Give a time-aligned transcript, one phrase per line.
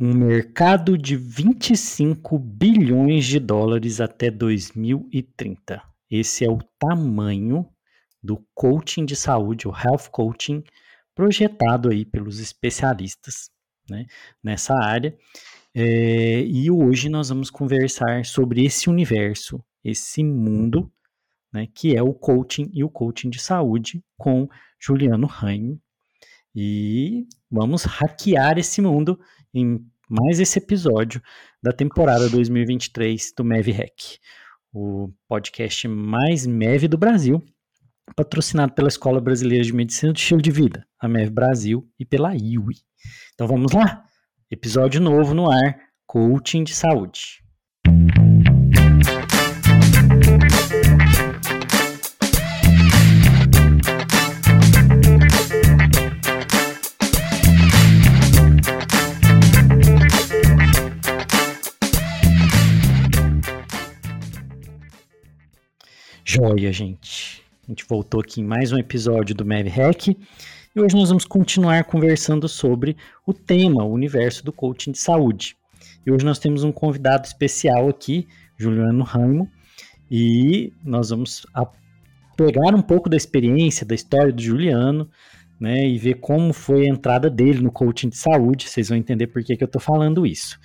[0.00, 5.82] um mercado de 25 bilhões de dólares até 2030.
[6.08, 7.68] Esse é o tamanho
[8.22, 10.62] do coaching de saúde, o health coaching,
[11.14, 13.50] projetado aí pelos especialistas
[13.90, 14.06] né,
[14.42, 15.16] nessa área.
[15.74, 20.92] É, e hoje nós vamos conversar sobre esse universo, esse mundo,
[21.52, 24.48] né, que é o coaching e o coaching de saúde com
[24.80, 25.80] Juliano Raime.
[26.54, 29.18] E vamos hackear esse mundo
[29.54, 31.22] em mais esse episódio
[31.62, 34.18] da temporada 2023 do MEV Hack,
[34.72, 37.44] o podcast mais MEV do Brasil,
[38.16, 42.34] patrocinado pela Escola Brasileira de Medicina do Estilo de Vida, a MEV Brasil, e pela
[42.34, 42.76] IUI.
[43.34, 44.04] Então vamos lá?
[44.50, 47.47] Episódio novo no ar, Coaching de Saúde.
[66.30, 67.42] Joia, gente.
[67.66, 70.14] A gente voltou aqui em mais um episódio do Mav Hack e
[70.78, 75.56] hoje nós vamos continuar conversando sobre o tema, o universo do coaching de saúde.
[76.04, 79.50] E hoje nós temos um convidado especial aqui, Juliano Ramo,
[80.10, 81.46] e nós vamos
[82.36, 85.08] pegar um pouco da experiência, da história do Juliano,
[85.58, 88.68] né, e ver como foi a entrada dele no coaching de saúde.
[88.68, 90.60] Vocês vão entender por que, que eu estou falando isso.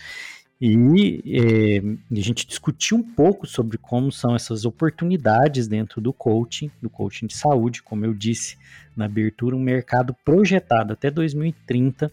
[0.66, 6.72] E é, a gente discutiu um pouco sobre como são essas oportunidades dentro do coaching,
[6.82, 8.58] do coaching de saúde, como eu disse
[8.96, 12.10] na abertura, um mercado projetado até 2030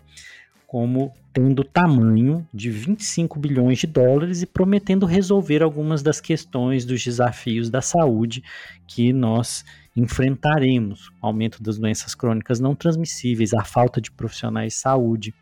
[0.67, 7.05] como tendo tamanho de 25 bilhões de dólares e prometendo resolver algumas das questões dos
[7.05, 8.43] desafios da saúde
[8.85, 9.65] que nós
[9.97, 15.33] enfrentaremos, aumento das doenças crônicas não transmissíveis, a falta de profissionais de saúde,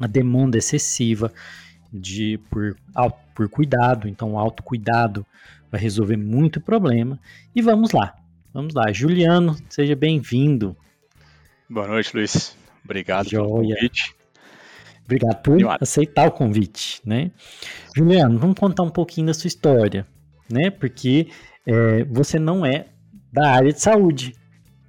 [0.00, 1.30] a demanda excessiva
[1.92, 2.76] de por,
[3.34, 5.26] por cuidado, então autocuidado
[5.70, 7.18] vai resolver muito problema.
[7.54, 8.14] E vamos lá,
[8.52, 8.92] vamos lá.
[8.92, 10.76] Juliano, seja bem-vindo.
[11.68, 12.56] Boa noite, Luiz.
[12.84, 13.44] Obrigado Joia.
[13.44, 14.14] pelo convite.
[15.04, 17.32] Obrigado por aceitar o convite, né?
[17.96, 20.06] Juliano, vamos contar um pouquinho da sua história,
[20.48, 20.70] né?
[20.70, 21.28] Porque
[21.66, 22.86] é, você não é
[23.32, 24.34] da área de saúde,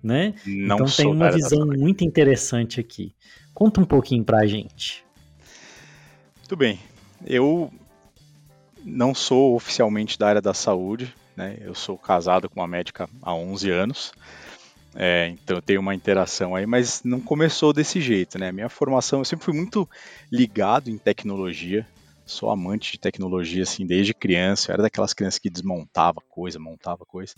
[0.01, 0.35] né?
[0.45, 3.15] Não então tem uma visão muito interessante aqui.
[3.53, 5.03] Conta um pouquinho pra gente.
[6.37, 6.79] Muito bem.
[7.25, 7.71] Eu
[8.83, 11.57] não sou oficialmente da área da saúde, né?
[11.61, 14.13] Eu sou casado com uma médica há 11 anos,
[14.95, 18.51] é, então eu tenho uma interação aí, mas não começou desse jeito, né?
[18.51, 19.89] Minha formação, eu sempre fui muito
[20.31, 21.87] ligado em tecnologia,
[22.25, 27.05] sou amante de tecnologia, assim, desde criança, eu era daquelas crianças que desmontava coisa, montava
[27.05, 27.33] coisa,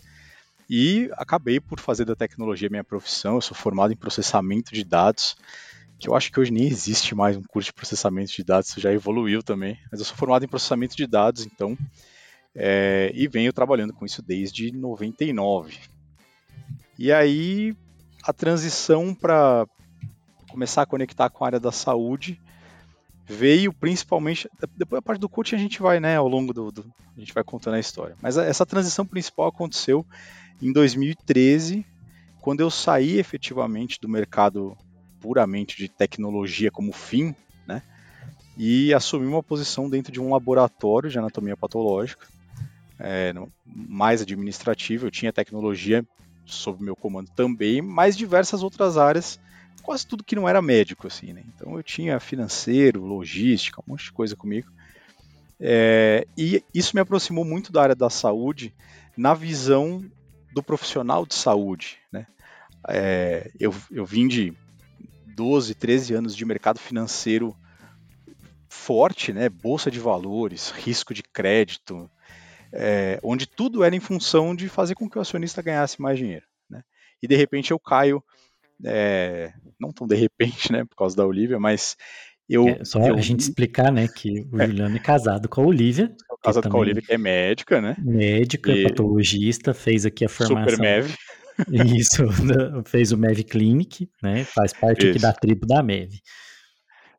[0.68, 5.36] e acabei por fazer da tecnologia minha profissão, eu sou formado em processamento de dados,
[5.98, 8.80] que eu acho que hoje nem existe mais um curso de processamento de dados, isso
[8.80, 11.76] já evoluiu também, mas eu sou formado em processamento de dados, então,
[12.54, 15.78] é, e venho trabalhando com isso desde 99.
[16.98, 17.74] E aí,
[18.22, 19.66] a transição para
[20.50, 22.40] começar a conectar com a área da saúde
[23.26, 26.84] veio principalmente, depois a parte do coaching a gente vai, né, ao longo do, do
[27.16, 30.04] a gente vai contando a história, mas essa transição principal aconteceu
[30.60, 31.86] em 2013,
[32.40, 34.76] quando eu saí efetivamente do mercado
[35.24, 37.34] puramente de tecnologia como fim,
[37.66, 37.82] né?
[38.58, 42.26] E assumi uma posição dentro de um laboratório de anatomia patológica,
[43.00, 43.32] é,
[43.64, 45.06] mais administrativo.
[45.06, 46.06] Eu tinha tecnologia
[46.44, 49.40] sob meu comando também, mas diversas outras áreas,
[49.82, 51.42] quase tudo que não era médico, assim, né?
[51.54, 54.70] Então eu tinha financeiro, logística, um monte de coisa comigo.
[55.58, 58.74] É, e isso me aproximou muito da área da saúde
[59.16, 60.04] na visão
[60.52, 62.26] do profissional de saúde, né?
[62.86, 64.52] É, eu, eu vim de
[65.34, 67.56] 12, 13 anos de mercado financeiro
[68.68, 69.48] forte, né?
[69.48, 72.10] Bolsa de valores, risco de crédito,
[72.72, 76.44] é, onde tudo era em função de fazer com que o acionista ganhasse mais dinheiro.
[76.68, 76.82] Né?
[77.22, 78.22] E de repente eu caio,
[78.84, 81.96] é, não tão de repente, né, por causa da Olivia, mas
[82.48, 82.68] eu.
[82.68, 84.66] É, só eu, a gente explicar, né, que o é.
[84.66, 86.14] Juliano é casado com a Olivia.
[86.44, 87.96] Casado com a Olivia, que é médica, né?
[87.98, 90.68] Médica, patologista, fez aqui a formação.
[90.68, 91.14] Super MEV.
[91.96, 92.22] Isso,
[92.86, 94.44] fez o MEV Clinic, né?
[94.44, 95.10] Faz parte Isso.
[95.10, 96.20] aqui da tribo da MEV.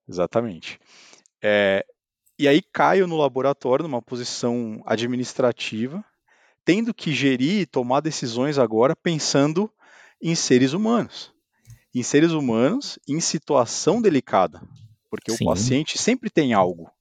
[0.07, 0.79] Exatamente.
[1.41, 1.85] É,
[2.37, 6.03] e aí caio no laboratório, numa posição administrativa,
[6.65, 9.71] tendo que gerir e tomar decisões agora pensando
[10.21, 11.33] em seres humanos.
[11.93, 14.61] Em seres humanos em situação delicada.
[15.09, 15.45] Porque Sim.
[15.45, 16.91] o paciente sempre tem algo.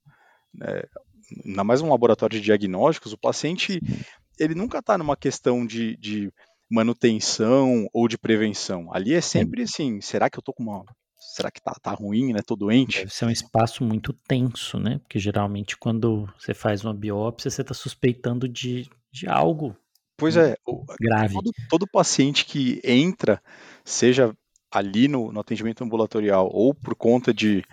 [0.53, 0.83] Né?
[1.45, 3.81] Ainda mais um laboratório de diagnósticos, o paciente
[4.39, 6.31] ele nunca está numa questão de, de
[6.69, 8.93] manutenção ou de prevenção.
[8.93, 10.83] Ali é sempre assim, será que eu tô com uma
[11.35, 12.39] será que tá, tá ruim, né?
[12.45, 12.99] Tô doente?
[12.99, 14.99] Deve ser um espaço muito tenso, né?
[14.99, 19.75] Porque geralmente quando você faz uma biópsia, você está suspeitando de, de algo
[20.17, 21.33] Pois é, o- grave.
[21.33, 23.41] todo, todo paciente que entra,
[23.83, 24.35] seja
[24.71, 27.63] ali no, no atendimento ambulatorial ou por conta de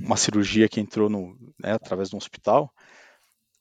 [0.00, 2.70] uma cirurgia que entrou no, né, através do hospital,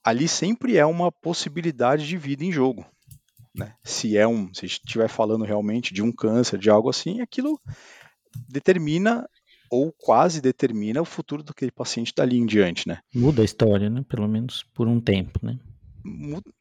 [0.03, 2.85] ali sempre é uma possibilidade de vida em jogo.
[3.55, 3.73] Né?
[3.83, 7.59] Se é um, se estiver falando realmente de um câncer, de algo assim, aquilo
[8.49, 9.27] determina
[9.71, 12.99] ou quase determina o futuro daquele paciente dali em diante, né?
[13.13, 14.03] Muda a história, né?
[14.07, 15.57] Pelo menos por um tempo, né?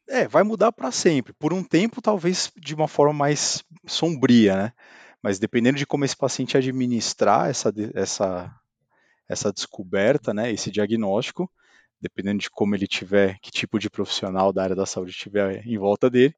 [0.07, 1.33] É, vai mudar para sempre.
[1.33, 4.73] Por um tempo, talvez de uma forma mais sombria, né?
[5.21, 8.51] Mas dependendo de como esse paciente administrar essa, essa,
[9.27, 10.51] essa descoberta, né?
[10.51, 11.49] Esse diagnóstico,
[12.01, 15.77] dependendo de como ele tiver, que tipo de profissional da área da saúde tiver em
[15.77, 16.35] volta dele,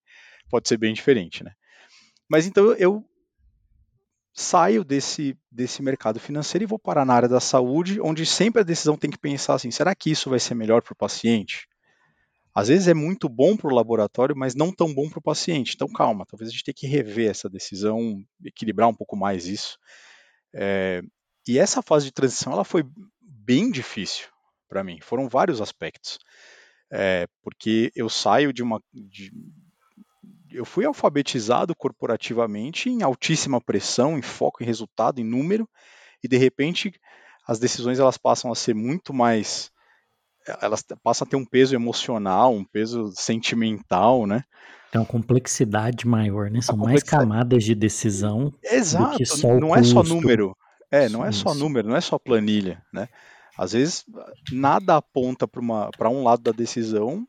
[0.50, 1.54] pode ser bem diferente, né?
[2.30, 3.06] Mas então eu
[4.34, 8.66] saio desse, desse mercado financeiro e vou parar na área da saúde, onde sempre a
[8.66, 11.68] decisão tem que pensar assim: será que isso vai ser melhor para o paciente?
[12.56, 15.76] Às vezes é muito bom para o laboratório, mas não tão bom para o paciente.
[15.76, 19.78] Então, calma, talvez a gente tenha que rever essa decisão, equilibrar um pouco mais isso.
[20.54, 21.02] É,
[21.48, 22.84] e essa fase de transição ela foi
[23.22, 24.28] bem difícil
[24.70, 25.00] para mim.
[25.02, 26.20] Foram vários aspectos,
[26.92, 29.32] É, porque eu saio de uma, de-
[30.52, 35.68] eu fui alfabetizado corporativamente em altíssima pressão, em foco em resultado, em número,
[36.24, 36.94] e de repente
[37.48, 39.72] as decisões elas passam a ser muito mais
[40.62, 44.44] elas passam a ter um peso emocional, um peso sentimental, né?
[44.92, 46.62] Tem uma complexidade maior, né?
[46.62, 48.54] São mais camadas de decisão.
[48.64, 50.56] Exato, só o não é só número.
[50.90, 53.10] É, não é só número, não é só planilha, né?
[53.58, 54.06] Às vezes
[54.52, 57.28] nada aponta para um lado da decisão,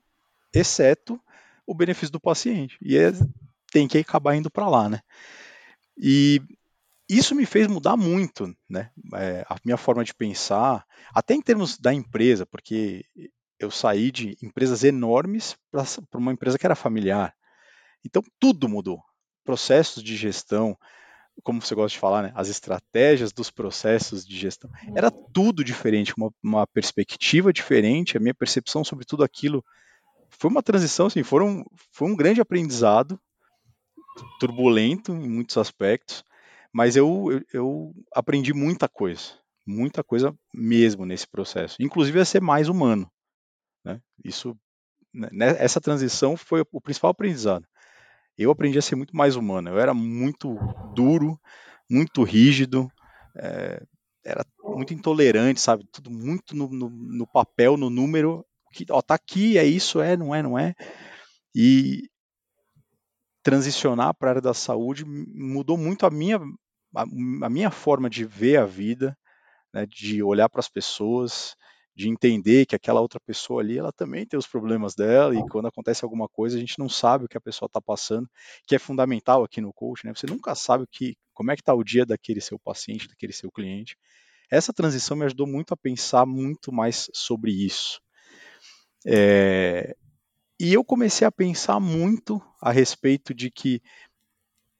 [0.54, 1.20] exceto
[1.68, 2.78] o benefício do paciente.
[2.80, 3.12] E é-
[3.70, 5.00] tem que acabar indo para lá, né?
[5.98, 6.40] E
[7.06, 8.90] isso me fez mudar muito, né?
[9.14, 13.04] É, a minha forma de pensar, até em termos da empresa, porque
[13.58, 17.34] eu saí de empresas enormes para uma empresa que era familiar.
[18.02, 19.02] Então tudo mudou.
[19.44, 20.76] Processos de gestão,
[21.42, 22.32] como você gosta de falar, né?
[22.34, 28.16] As estratégias dos processos de gestão, era tudo diferente, uma, uma perspectiva diferente.
[28.16, 29.62] A minha percepção sobre tudo aquilo
[30.28, 33.20] foi uma transição, assim, foram, foi um grande aprendizado,
[34.38, 36.24] turbulento em muitos aspectos,
[36.72, 39.32] mas eu, eu, eu aprendi muita coisa,
[39.66, 43.10] muita coisa mesmo nesse processo, inclusive a ser mais humano.
[43.84, 44.00] Né?
[44.24, 44.56] Isso,
[45.12, 45.28] né,
[45.58, 47.66] essa transição foi o principal aprendizado.
[48.36, 49.68] Eu aprendi a ser muito mais humano.
[49.68, 50.56] Eu era muito
[50.94, 51.40] duro,
[51.90, 52.88] muito rígido,
[53.36, 53.82] é,
[54.24, 55.84] era muito intolerante, sabe?
[55.90, 58.46] Tudo muito no, no, no papel, no número.
[58.72, 60.74] Que, ó, tá aqui, é isso, é, não é, não é.
[61.54, 62.08] E
[63.42, 66.38] transicionar para a área da saúde mudou muito a minha,
[66.94, 69.16] a, a minha forma de ver a vida,
[69.72, 71.56] né, de olhar para as pessoas,
[71.98, 75.66] de entender que aquela outra pessoa ali, ela também tem os problemas dela e quando
[75.66, 78.28] acontece alguma coisa a gente não sabe o que a pessoa está passando,
[78.66, 80.12] que é fundamental aqui no coach, né?
[80.14, 83.32] Você nunca sabe o que, como é que está o dia daquele seu paciente, daquele
[83.32, 83.96] seu cliente.
[84.48, 88.00] Essa transição me ajudou muito a pensar muito mais sobre isso.
[89.06, 89.96] É,
[90.60, 93.80] e eu comecei a pensar muito a respeito de que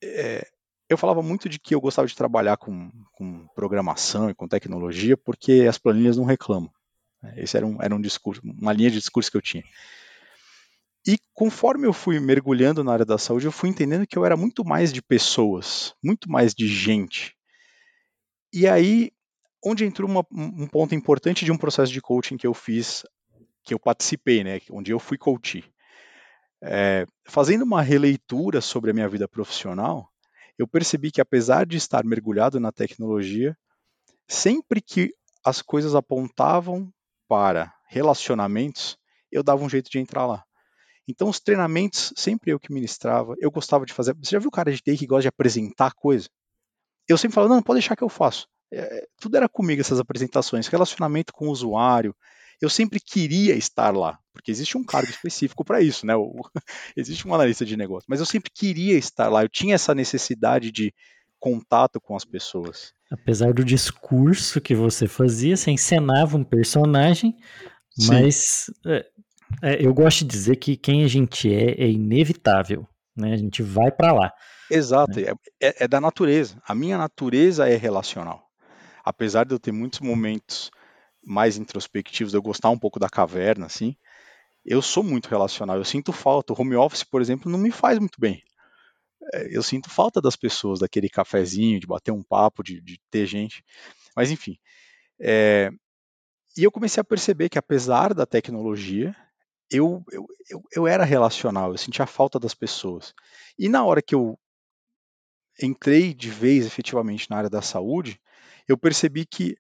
[0.03, 0.47] é,
[0.89, 5.17] eu falava muito de que eu gostava de trabalhar com, com, programação e com tecnologia
[5.17, 6.71] porque as planilhas não reclamam.
[7.37, 9.65] Esse era um, era um discurso, uma linha de discurso que eu tinha.
[11.07, 14.37] E conforme eu fui mergulhando na área da saúde, eu fui entendendo que eu era
[14.37, 17.35] muito mais de pessoas, muito mais de gente.
[18.53, 19.11] E aí,
[19.65, 23.05] onde entrou uma, um ponto importante de um processo de coaching que eu fiz,
[23.69, 25.63] que eu participei, né, onde eu fui coach.
[26.63, 30.09] É, fazendo uma releitura sobre a minha vida profissional,
[30.59, 33.55] eu percebi que apesar de estar mergulhado na tecnologia,
[34.27, 35.13] sempre que
[35.45, 36.91] as coisas apontavam
[37.29, 38.97] para relacionamentos,
[39.31, 40.43] eu dava um jeito de entrar lá.
[41.07, 44.15] Então, os treinamentos, sempre eu que ministrava, eu gostava de fazer.
[44.15, 46.29] Você já viu o cara de TI que gosta de apresentar coisa?
[47.07, 48.49] Eu sempre falava, não, pode deixar que eu faço.
[48.73, 52.15] É, tudo era comigo, essas apresentações, relacionamento com o usuário.
[52.61, 56.17] Eu sempre queria estar lá, porque existe um cargo específico para isso, né?
[56.17, 56.35] O,
[56.97, 59.45] existe um analista de negócio, mas eu sempre queria estar lá.
[59.45, 60.93] Eu tinha essa necessidade de
[61.39, 62.93] contato com as pessoas.
[63.11, 67.37] Apesar do discurso que você fazia, você encenava um personagem,
[67.91, 68.09] Sim.
[68.09, 69.07] mas é,
[69.63, 72.87] é, eu gosto de dizer que quem a gente é é inevitável,
[73.17, 73.33] né?
[73.33, 74.33] A gente vai para lá.
[74.71, 75.33] Exato, né?
[75.61, 76.61] é, é, da natureza.
[76.67, 78.47] A minha natureza é relacional.
[79.05, 80.71] Apesar de eu ter muitos momentos
[81.25, 83.97] mais introspectivos, eu gostar um pouco da caverna, assim,
[84.65, 85.77] eu sou muito relacional.
[85.77, 86.53] Eu sinto falta.
[86.53, 88.43] O home office, por exemplo, não me faz muito bem
[89.51, 93.65] eu sinto falta das pessoas, daquele cafezinho, de bater um papo, de, de ter gente.
[94.17, 94.59] Mas enfim.
[95.21, 95.71] É,
[96.57, 99.15] e eu comecei a perceber que apesar da tecnologia,
[99.71, 103.15] eu, eu, eu, eu era relacional, eu sentia falta das pessoas.
[103.59, 104.39] E na hora que eu
[105.61, 108.21] entrei de vez efetivamente na área da saúde,
[108.67, 109.57] eu percebi que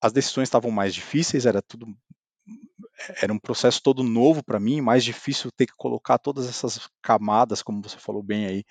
[0.00, 1.86] as decisões estavam mais difíceis, era tudo
[3.20, 7.62] era um processo todo novo para mim, mais difícil ter que colocar todas essas camadas,
[7.62, 8.64] como você falou bem aí,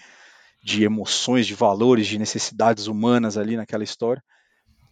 [0.64, 4.24] de emoções, de valores, de necessidades humanas ali naquela história.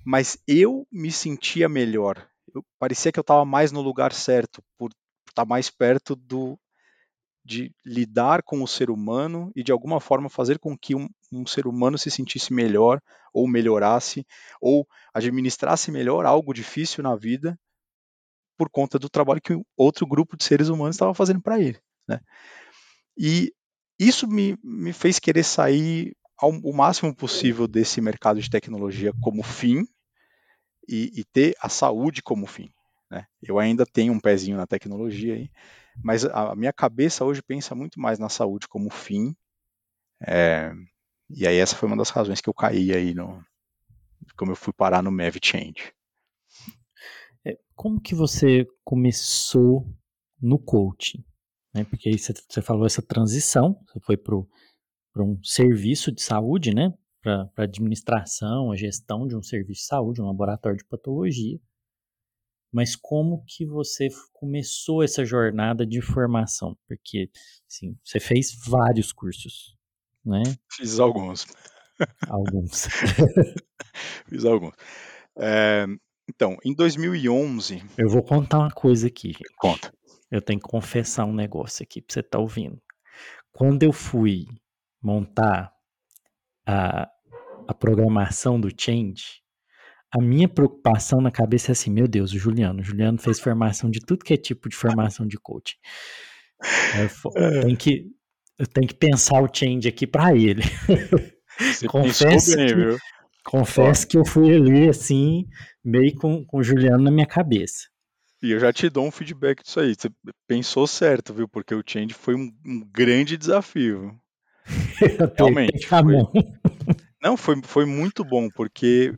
[0.06, 2.28] Mas eu me sentia melhor.
[2.54, 4.92] Eu, parecia que eu estava mais no lugar certo, por
[5.28, 6.60] estar tá mais perto do
[7.46, 11.46] de lidar com o ser humano e de alguma forma fazer com que um, um
[11.46, 13.02] ser humano se sentisse melhor
[13.34, 14.26] ou melhorasse
[14.62, 17.60] ou administrasse melhor algo difícil na vida
[18.58, 21.80] por conta do trabalho que outro grupo de seres humanos estava fazendo para ele.
[22.08, 22.20] Né?
[23.18, 23.52] E
[24.00, 29.44] isso me, me fez querer sair ao, o máximo possível desse mercado de tecnologia como
[29.44, 29.86] fim
[30.88, 32.72] e, e ter a saúde como fim.
[33.14, 33.28] Né?
[33.44, 35.52] Eu ainda tenho um pezinho na tecnologia aí,
[36.04, 39.36] mas a minha cabeça hoje pensa muito mais na saúde como fim.
[40.26, 40.74] É,
[41.30, 43.46] e aí essa foi uma das razões que eu caí aí no,
[44.36, 45.94] como eu fui parar no Mav Change.
[47.46, 49.88] É, como que você começou
[50.42, 51.24] no coaching?
[51.72, 51.84] Né?
[51.84, 56.92] Porque aí você, você falou essa transição, você foi para um serviço de saúde, né?
[57.22, 61.60] Para administração, a gestão de um serviço de saúde, um laboratório de patologia.
[62.74, 66.76] Mas como que você começou essa jornada de formação?
[66.88, 67.30] Porque,
[67.70, 69.78] assim, você fez vários cursos,
[70.26, 70.42] né?
[70.72, 71.46] Fiz alguns.
[72.28, 72.88] Alguns.
[74.28, 74.74] Fiz alguns.
[75.38, 75.86] É,
[76.28, 77.84] então, em 2011.
[77.96, 79.34] Eu vou contar uma coisa aqui.
[79.58, 79.94] Conta.
[80.32, 82.82] Eu tenho que confessar um negócio aqui pra você estar tá ouvindo.
[83.52, 84.48] Quando eu fui
[85.00, 85.72] montar
[86.66, 87.08] a,
[87.68, 89.43] a programação do Change,
[90.16, 92.82] a minha preocupação na cabeça é assim: meu Deus, o Juliano.
[92.82, 95.78] O Juliano fez formação de tudo que é tipo de formação de coaching.
[96.96, 97.62] Eu, é.
[97.62, 98.06] tenho, que,
[98.60, 100.62] eu tenho que pensar o Change aqui para ele.
[101.60, 102.98] Você confesso bem, que, viu?
[103.44, 105.46] Confesso que eu fui ali, assim,
[105.84, 107.88] meio com, com o Juliano na minha cabeça.
[108.42, 109.96] E eu já te dou um feedback disso aí.
[109.96, 110.10] Você
[110.48, 111.48] pensou certo, viu?
[111.48, 114.12] Porque o Change foi um, um grande desafio.
[115.38, 115.88] Realmente.
[115.88, 116.02] Foi...
[117.22, 119.16] Não, foi, foi muito bom, porque.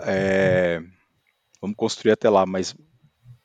[0.00, 0.80] É...
[1.60, 2.74] Vamos construir até lá, mas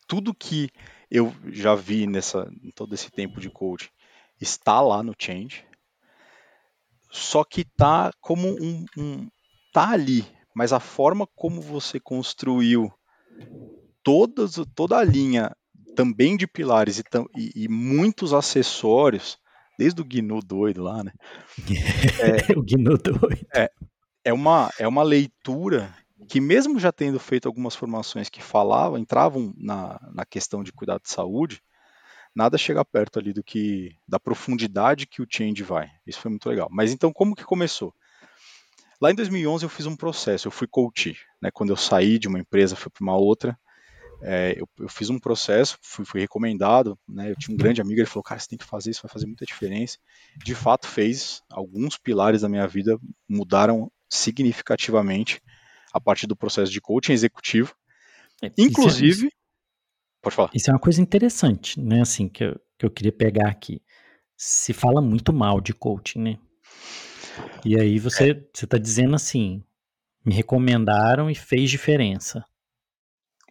[0.07, 0.69] tudo que
[1.09, 3.89] eu já vi nessa, em todo esse tempo de coaching
[4.39, 5.65] está lá no Change.
[7.09, 9.27] Só que tá como um, um,
[9.71, 12.91] tá ali, mas a forma como você construiu
[14.03, 15.55] todas, toda a linha
[15.95, 17.03] também de pilares e,
[17.35, 19.37] e, e muitos acessórios,
[19.77, 21.13] desde o GNU doido lá, né?
[22.19, 23.47] É, o GNU doido.
[23.53, 23.69] É,
[24.25, 29.53] é, uma, é uma leitura que mesmo já tendo feito algumas formações que falavam, entravam
[29.57, 31.61] na, na questão de cuidado de saúde,
[32.35, 35.89] nada chega perto ali do que da profundidade que o change vai.
[36.05, 36.67] Isso foi muito legal.
[36.71, 37.93] Mas então como que começou?
[39.01, 41.49] Lá em 2011 eu fiz um processo, eu fui coach, né?
[41.51, 43.57] Quando eu saí de uma empresa, fui para uma outra,
[44.21, 47.31] é, eu, eu, fiz um processo, fui, fui, recomendado, né?
[47.31, 49.25] Eu tinha um grande amigo, ele falou, cara, você tem que fazer isso, vai fazer
[49.25, 49.97] muita diferença.
[50.37, 55.41] De fato fez, alguns pilares da minha vida mudaram significativamente
[55.93, 57.75] a partir do processo de coaching executivo.
[58.41, 59.35] É, Inclusive, isso,
[60.21, 60.49] pode falar.
[60.53, 62.01] Isso é uma coisa interessante, né?
[62.01, 63.81] Assim, que eu, que eu queria pegar aqui.
[64.35, 66.39] Se fala muito mal de coaching, né?
[67.63, 68.63] E aí você é.
[68.63, 69.63] está dizendo assim,
[70.25, 72.43] me recomendaram e fez diferença.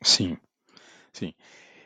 [0.02, 0.36] Sim,
[1.12, 1.32] sim.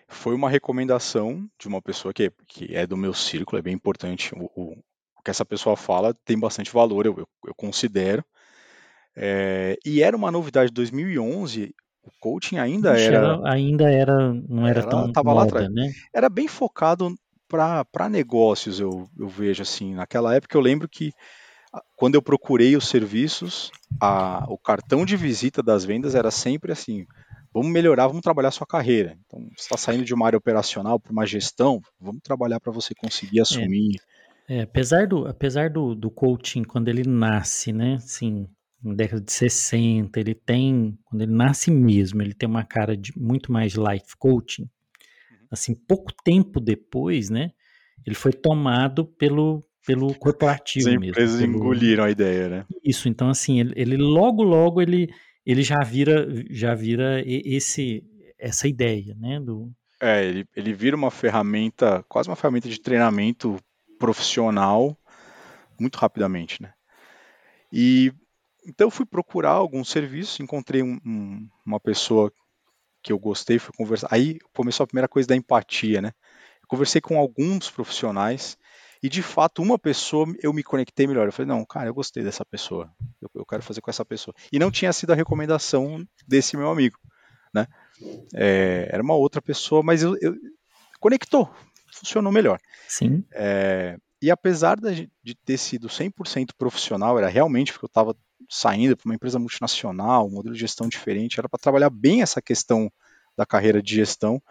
[0.09, 4.35] Foi uma recomendação de uma pessoa que, que é do meu círculo, é bem importante.
[4.35, 4.73] O, o,
[5.17, 8.25] o que essa pessoa fala tem bastante valor, eu, eu, eu considero.
[9.17, 14.67] É, e era uma novidade de 2011, o coaching ainda Puxa, era, Ainda era, não
[14.67, 15.73] era, era tão tava moda, lá atrás.
[15.73, 15.91] né?
[16.15, 17.15] Era bem focado
[17.49, 19.95] para negócios, eu, eu vejo assim.
[19.95, 21.13] Naquela época eu lembro que
[21.97, 23.71] quando eu procurei os serviços,
[24.01, 27.07] a, o cartão de visita das vendas era sempre assim:
[27.53, 29.17] vamos melhorar, vamos trabalhar sua carreira.
[29.27, 32.95] Então, você está saindo de uma área operacional para uma gestão, vamos trabalhar para você
[32.95, 33.97] conseguir assumir.
[34.49, 38.47] É, é, apesar do, apesar do, do coaching, quando ele nasce, né, assim,
[38.83, 43.13] na década de 60, ele tem, quando ele nasce mesmo, ele tem uma cara de
[43.19, 44.63] muito mais life coaching.
[44.63, 45.47] Uhum.
[45.51, 47.51] Assim, pouco tempo depois, né,
[48.07, 51.05] ele foi tomado pelo, pelo corporativo As mesmo.
[51.05, 51.55] As empresas pelo...
[51.55, 52.67] engoliram a ideia, né?
[52.85, 55.09] Isso, então assim, ele, ele, logo, logo ele,
[55.45, 58.05] ele já vira, já vira esse,
[58.39, 59.41] essa ideia, né?
[59.41, 59.73] Do...
[60.01, 63.57] É, ele, ele vira uma ferramenta, quase uma ferramenta de treinamento
[63.99, 64.97] profissional
[65.79, 66.73] muito rapidamente, né?
[67.73, 68.13] E
[68.67, 72.33] então fui procurar algum serviço, encontrei um, um, uma pessoa
[73.03, 74.09] que eu gostei, fui conversar.
[74.11, 76.13] Aí começou a primeira coisa da empatia, né?
[76.61, 78.59] Eu conversei com alguns profissionais
[79.01, 81.27] e de fato uma pessoa eu me conectei melhor.
[81.27, 82.91] Eu falei, não, cara, eu gostei dessa pessoa,
[83.23, 84.35] eu, eu quero fazer com essa pessoa.
[84.53, 86.99] E não tinha sido a recomendação desse meu amigo,
[87.55, 87.69] né?
[88.35, 90.35] É, era uma outra pessoa, mas eu, eu
[90.99, 91.49] conectou,
[91.93, 92.59] funcionou melhor.
[92.89, 93.25] Sim.
[93.33, 98.17] É, e apesar de, de ter sido 100% profissional, era realmente porque eu estava
[98.49, 102.41] saindo para uma empresa multinacional, um modelo de gestão diferente, era para trabalhar bem essa
[102.41, 102.91] questão
[103.37, 104.43] da carreira de gestão.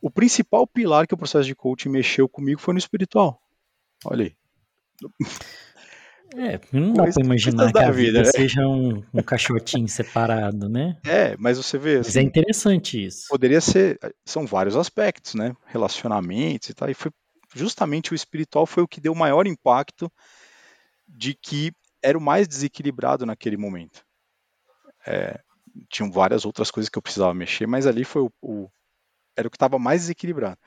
[0.00, 3.40] O principal pilar que o processo de coaching mexeu comigo foi no espiritual.
[4.04, 4.36] Olha aí.
[6.34, 8.24] É, não dá para imaginar que a vida, vida né?
[8.24, 10.96] seja um, um caixotinho separado, né?
[11.04, 11.98] É, mas você vê.
[11.98, 13.26] Assim, mas é assim, interessante isso.
[13.28, 13.98] Poderia ser.
[14.24, 15.54] São vários aspectos, né?
[15.66, 16.88] Relacionamentos e tal.
[16.88, 17.12] E foi
[17.54, 20.10] justamente o espiritual foi o que deu o maior impacto
[21.06, 24.04] de que era o mais desequilibrado naquele momento.
[25.06, 25.40] É,
[25.88, 28.70] tinham várias outras coisas que eu precisava mexer, mas ali foi o, o
[29.36, 30.58] era o que estava mais desequilibrado.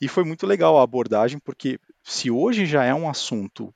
[0.00, 3.74] E foi muito legal a abordagem, porque se hoje já é um assunto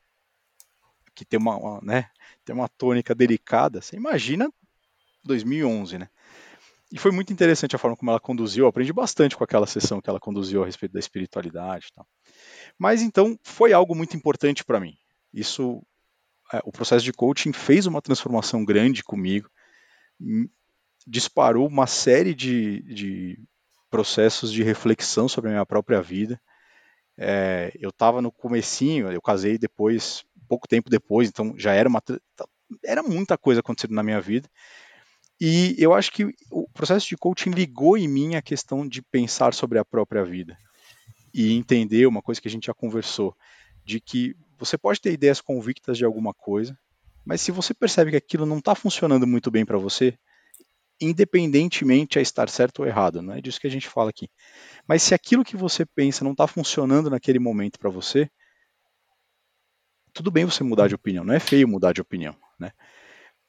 [1.14, 2.10] que tem uma, uma né,
[2.44, 4.50] tem uma tônica delicada, você imagina
[5.24, 6.08] 2011, né?
[6.92, 10.00] E foi muito interessante a forma como ela conduziu, eu aprendi bastante com aquela sessão
[10.00, 12.06] que ela conduziu a respeito da espiritualidade e tal.
[12.76, 14.96] Mas então foi algo muito importante para mim.
[15.32, 15.82] Isso
[16.64, 19.48] o processo de coaching fez uma transformação grande comigo,
[21.06, 23.38] disparou uma série de, de
[23.90, 26.40] processos de reflexão sobre a minha própria vida.
[27.18, 32.02] É, eu estava no comecinho, eu casei depois, pouco tempo depois, então já era uma
[32.84, 34.48] era muita coisa acontecendo na minha vida.
[35.40, 39.54] E eu acho que o processo de coaching ligou em mim a questão de pensar
[39.54, 40.56] sobre a própria vida
[41.32, 43.34] e entender uma coisa que a gente já conversou,
[43.84, 46.78] de que você pode ter ideias convictas de alguma coisa,
[47.24, 50.16] mas se você percebe que aquilo não está funcionando muito bem para você,
[51.00, 54.28] independentemente a estar certo ou errado, não é disso que a gente fala aqui.
[54.86, 58.30] Mas se aquilo que você pensa não está funcionando naquele momento para você,
[60.12, 62.72] tudo bem você mudar de opinião, não é feio mudar de opinião, né?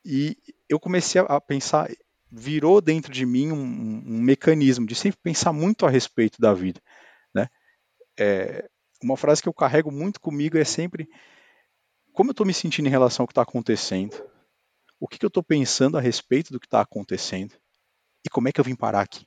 [0.06, 0.38] E
[0.70, 1.90] eu comecei a pensar,
[2.32, 6.82] virou dentro de mim um, um mecanismo de sempre pensar muito a respeito da vida,
[7.34, 7.50] né?
[8.18, 8.70] É,
[9.04, 11.10] uma frase que eu carrego muito comigo é sempre
[12.14, 14.22] como eu estou me sentindo em relação ao que está acontecendo,
[15.00, 17.56] o que, que eu estou pensando a respeito do que está acontecendo
[18.26, 19.26] e como é que eu vim parar aqui.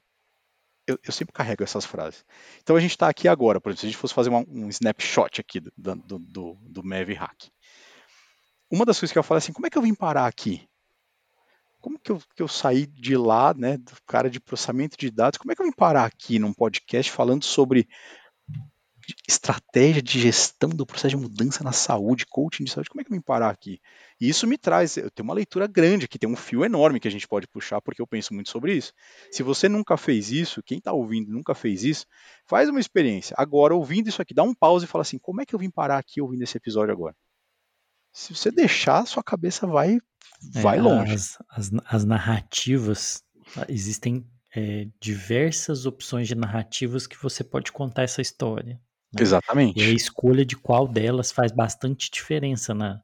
[0.87, 2.24] Eu, eu sempre carrego essas frases.
[2.62, 4.68] Então a gente está aqui agora, por exemplo, se a gente fosse fazer uma, um
[4.68, 7.48] snapshot aqui do, do, do, do Mav Hack.
[8.70, 10.68] Uma das coisas que eu falo é assim, como é que eu vim parar aqui?
[11.80, 15.38] Como que eu, que eu saí de lá, né, do cara de processamento de dados,
[15.38, 17.88] como é que eu vim parar aqui num podcast falando sobre
[19.28, 23.12] estratégia de gestão do processo de mudança na saúde, coaching de saúde, como é que
[23.12, 23.80] eu me parar aqui?
[24.20, 27.08] E isso me traz, eu tenho uma leitura grande aqui, tem um fio enorme que
[27.08, 28.92] a gente pode puxar, porque eu penso muito sobre isso.
[29.30, 32.06] Se você nunca fez isso, quem está ouvindo nunca fez isso,
[32.46, 33.34] faz uma experiência.
[33.38, 35.70] Agora, ouvindo isso aqui, dá um pause e fala assim, como é que eu vim
[35.70, 37.14] parar aqui ouvindo esse episódio agora?
[38.12, 39.98] Se você deixar, sua cabeça vai,
[40.52, 41.14] vai é, longe.
[41.14, 43.24] As, as, as narrativas,
[43.68, 48.80] existem é, diversas opções de narrativas que você pode contar essa história.
[49.14, 49.22] Né?
[49.22, 49.81] Exatamente.
[49.81, 53.00] E a escolha de qual delas faz bastante diferença na,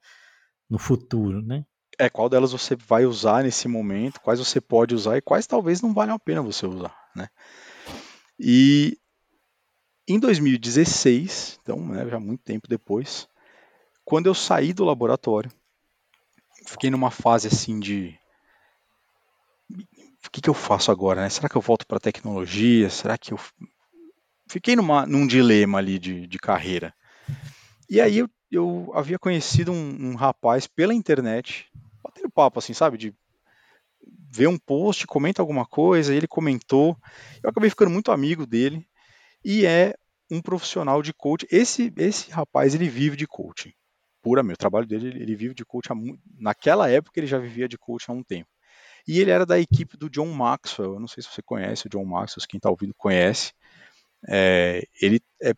[0.68, 1.64] no futuro, né?
[1.98, 5.82] É, qual delas você vai usar nesse momento, quais você pode usar e quais talvez
[5.82, 7.28] não valham a pena você usar, né?
[8.38, 8.96] E
[10.08, 13.28] em 2016, então né, já muito tempo depois,
[14.04, 15.52] quando eu saí do laboratório,
[16.66, 18.18] fiquei numa fase assim de
[20.26, 21.28] o que, que eu faço agora, né?
[21.28, 22.88] Será que eu volto para tecnologia?
[22.88, 23.38] Será que eu
[24.50, 26.92] fiquei numa, num dilema ali de, de carreira.
[27.88, 31.68] E aí eu, eu havia conhecido um, um, rapaz pela internet,
[32.02, 32.98] batendo papo assim, sabe?
[32.98, 33.14] De
[34.32, 36.96] ver um post, comenta alguma coisa, ele comentou.
[37.42, 38.86] Eu acabei ficando muito amigo dele
[39.44, 39.94] e é
[40.30, 41.46] um profissional de coaching.
[41.50, 43.72] Esse, esse rapaz, ele vive de coaching.
[44.22, 44.56] Puramente.
[44.56, 45.92] O trabalho dele, ele vive de coaching.
[45.92, 45.96] Há,
[46.38, 48.48] naquela época, ele já vivia de coaching há um tempo.
[49.08, 50.94] E ele era da equipe do John Maxwell.
[50.94, 53.52] Eu não sei se você conhece o John Maxwell, quem está ouvindo conhece.
[54.28, 55.54] É, ele é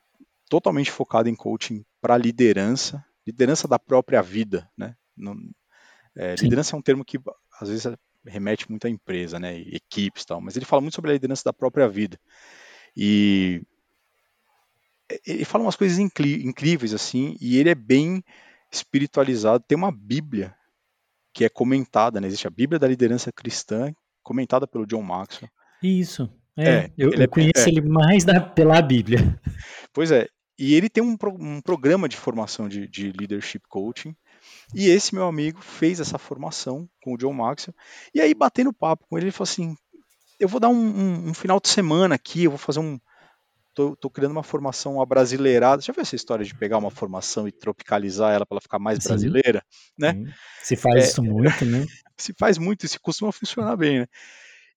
[0.49, 4.95] totalmente focado em coaching para liderança, liderança da própria vida, né?
[5.17, 5.37] Não,
[6.17, 7.19] é, liderança é um termo que
[7.61, 9.59] às vezes remete muito à empresa, né?
[9.59, 10.41] Equipes, tal.
[10.41, 12.19] Mas ele fala muito sobre a liderança da própria vida
[12.97, 13.63] e
[15.27, 18.23] ele fala umas coisas incríveis assim e ele é bem
[18.71, 19.65] espiritualizado.
[19.67, 20.55] Tem uma Bíblia
[21.33, 22.27] que é comentada, né?
[22.27, 25.51] Existe a Bíblia da liderança cristã, comentada pelo John Maxwell.
[25.83, 26.31] Isso.
[26.57, 29.19] É, é eu, eu é, conheço é, ele mais da, pela Bíblia.
[29.95, 30.27] Pois é,
[30.59, 34.15] e ele tem um, um programa de formação de, de leadership coaching,
[34.73, 37.75] E esse meu amigo fez essa formação com o John Maxwell.
[38.15, 39.75] E aí, batendo papo com ele, ele falou assim:
[40.39, 42.99] Eu vou dar um, um, um final de semana aqui, eu vou fazer um.
[43.75, 45.83] Tô, tô, criando uma formação abrasileirada.
[45.83, 49.03] Já viu essa história de pegar uma formação e tropicalizar ela para ela ficar mais
[49.03, 49.09] Sim.
[49.09, 49.65] brasileira?
[49.99, 50.13] Né?
[50.13, 50.27] Sim.
[50.63, 51.87] Se faz é, isso muito, né?
[52.19, 54.07] Se faz muito, isso costuma funcionar bem, né?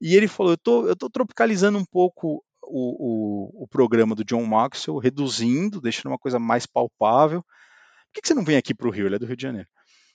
[0.01, 4.23] E ele falou: Eu tô, eu tô tropicalizando um pouco o, o, o programa do
[4.23, 7.41] John Maxwell, reduzindo, deixando uma coisa mais palpável.
[7.41, 9.05] Por que, que você não vem aqui para o Rio?
[9.05, 9.67] Ele é do Rio de Janeiro.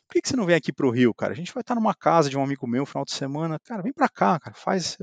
[0.08, 1.32] Por que, que você não vem aqui para o Rio, cara?
[1.32, 3.60] A gente vai estar numa casa de um amigo meu no final de semana.
[3.60, 4.56] Cara, vem para cá, cara.
[4.56, 4.96] Faz.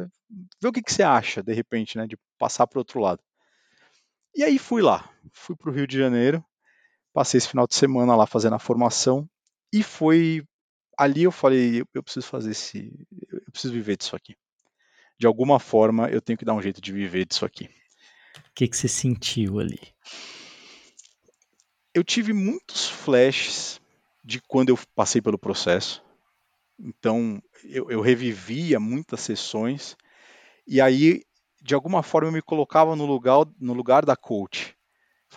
[0.61, 2.05] Vê o que, que você acha, de repente, né?
[2.05, 3.21] De passar para outro lado.
[4.35, 5.09] E aí fui lá.
[5.33, 6.43] Fui para o Rio de Janeiro.
[7.13, 9.29] Passei esse final de semana lá fazendo a formação.
[9.71, 10.43] E foi.
[10.97, 12.91] Ali eu falei, eu preciso fazer esse.
[13.31, 14.35] Eu preciso viver disso aqui
[15.19, 17.65] de alguma forma eu tenho que dar um jeito de viver disso aqui.
[17.65, 19.79] O que, que você sentiu ali?
[21.93, 23.81] Eu tive muitos flashes
[24.23, 26.03] de quando eu passei pelo processo.
[26.79, 29.97] Então eu, eu revivia muitas sessões
[30.67, 31.23] e aí
[31.61, 34.76] de alguma forma eu me colocava no lugar no lugar da coach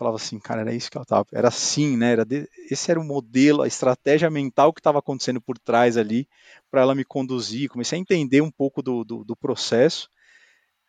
[0.00, 2.12] falava assim, cara, era isso que ela tava, era assim, né?
[2.12, 6.26] Era de, esse era o modelo, a estratégia mental que estava acontecendo por trás ali
[6.70, 7.68] para ela me conduzir.
[7.68, 10.08] Comecei a entender um pouco do, do, do processo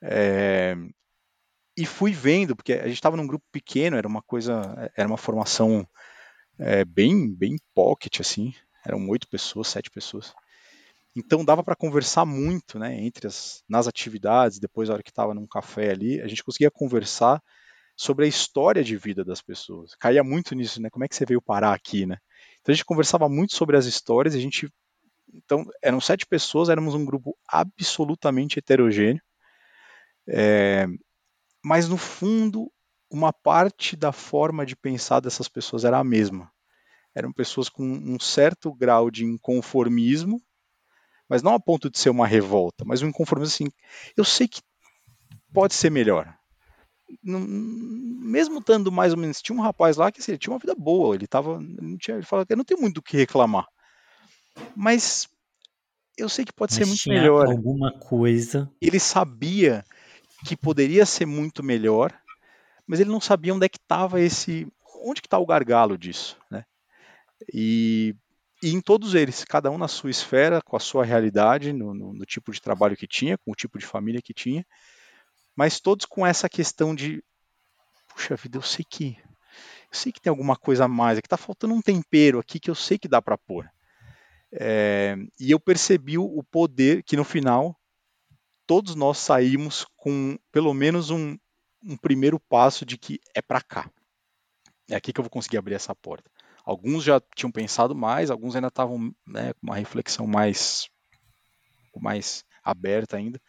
[0.01, 0.77] é,
[1.75, 5.17] e fui vendo, porque a gente estava num grupo pequeno, era uma coisa, era uma
[5.17, 5.85] formação
[6.57, 8.53] é, bem, bem pocket assim,
[8.85, 10.33] eram oito pessoas, sete pessoas.
[11.13, 12.97] Então dava para conversar muito, né?
[13.01, 16.71] Entre as nas atividades, depois a hora que estava num café ali, a gente conseguia
[16.71, 17.43] conversar
[18.01, 19.93] sobre a história de vida das pessoas.
[19.93, 20.89] Caía muito nisso, né?
[20.89, 22.17] Como é que você veio parar aqui, né?
[22.59, 24.67] Então a gente conversava muito sobre as histórias, a gente
[25.31, 29.21] então eram sete pessoas, éramos um grupo absolutamente heterogêneo,
[30.27, 30.87] é,
[31.63, 32.71] mas no fundo
[33.07, 36.51] uma parte da forma de pensar dessas pessoas era a mesma.
[37.13, 40.41] Eram pessoas com um certo grau de inconformismo,
[41.29, 43.71] mas não a ponto de ser uma revolta, mas um inconformismo assim.
[44.17, 44.59] Eu sei que
[45.53, 46.40] pode ser melhor
[47.23, 50.75] mesmo estando mais ou menos, tinha um rapaz lá que assim, ele tinha uma vida
[50.75, 53.67] boa, ele tava, não tinha, ele falava que não tenho muito do que reclamar.
[54.75, 55.27] Mas
[56.17, 57.47] eu sei que pode Mas ser muito melhor.
[57.47, 58.69] Alguma coisa.
[58.81, 59.83] Ele sabia
[60.45, 62.13] que poderia ser muito melhor,
[62.85, 64.67] mas ele não sabia onde é que estava esse,
[65.03, 66.65] onde que está o gargalo disso, né?
[67.53, 68.15] E,
[68.61, 72.13] e, em todos eles, cada um na sua esfera, com a sua realidade, no, no,
[72.13, 74.65] no tipo de trabalho que tinha, com o tipo de família que tinha,
[75.61, 77.23] mas todos com essa questão de,
[78.07, 79.15] puxa vida, eu sei que
[79.91, 82.59] eu sei que tem alguma coisa a mais, é que tá faltando um tempero aqui
[82.59, 83.69] que eu sei que dá para pôr.
[84.51, 87.79] É, e eu percebi o poder que no final
[88.65, 91.37] todos nós saímos com pelo menos um,
[91.85, 93.87] um primeiro passo de que é para cá.
[94.89, 96.27] É aqui que eu vou conseguir abrir essa porta.
[96.65, 100.89] Alguns já tinham pensado mais, alguns ainda estavam né, com uma reflexão mais,
[101.95, 103.39] mais aberta ainda,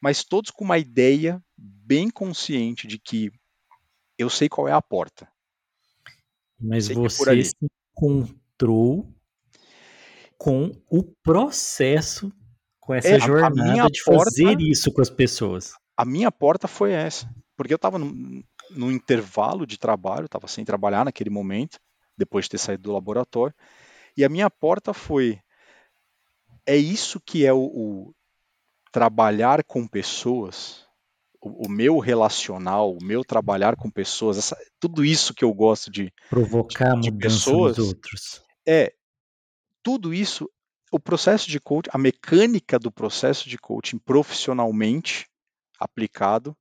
[0.00, 3.30] mas todos com uma ideia bem consciente de que
[4.18, 5.28] eu sei qual é a porta.
[6.60, 7.56] Mas é você é se
[7.94, 9.14] encontrou
[10.36, 12.32] com o processo,
[12.80, 15.72] com essa é, jornada de porta, fazer isso com as pessoas.
[15.96, 20.64] A minha porta foi essa, porque eu estava no, no, intervalo de trabalho, estava sem
[20.64, 21.78] trabalhar naquele momento,
[22.16, 23.54] depois de ter saído do laboratório,
[24.16, 25.40] e a minha porta foi
[26.66, 28.14] é isso que é o, o
[28.92, 30.86] trabalhar com pessoas,
[31.40, 35.90] o, o, meu relacional, o meu trabalhar com pessoas, essa, tudo isso que eu gosto
[35.90, 38.42] de provocar de, de pessoas, dos outros.
[38.66, 38.92] É
[39.82, 40.50] tudo isso,
[40.92, 45.26] o processo de coaching, a mecânica do processo de coaching profissionalmente
[45.78, 46.56] aplicado,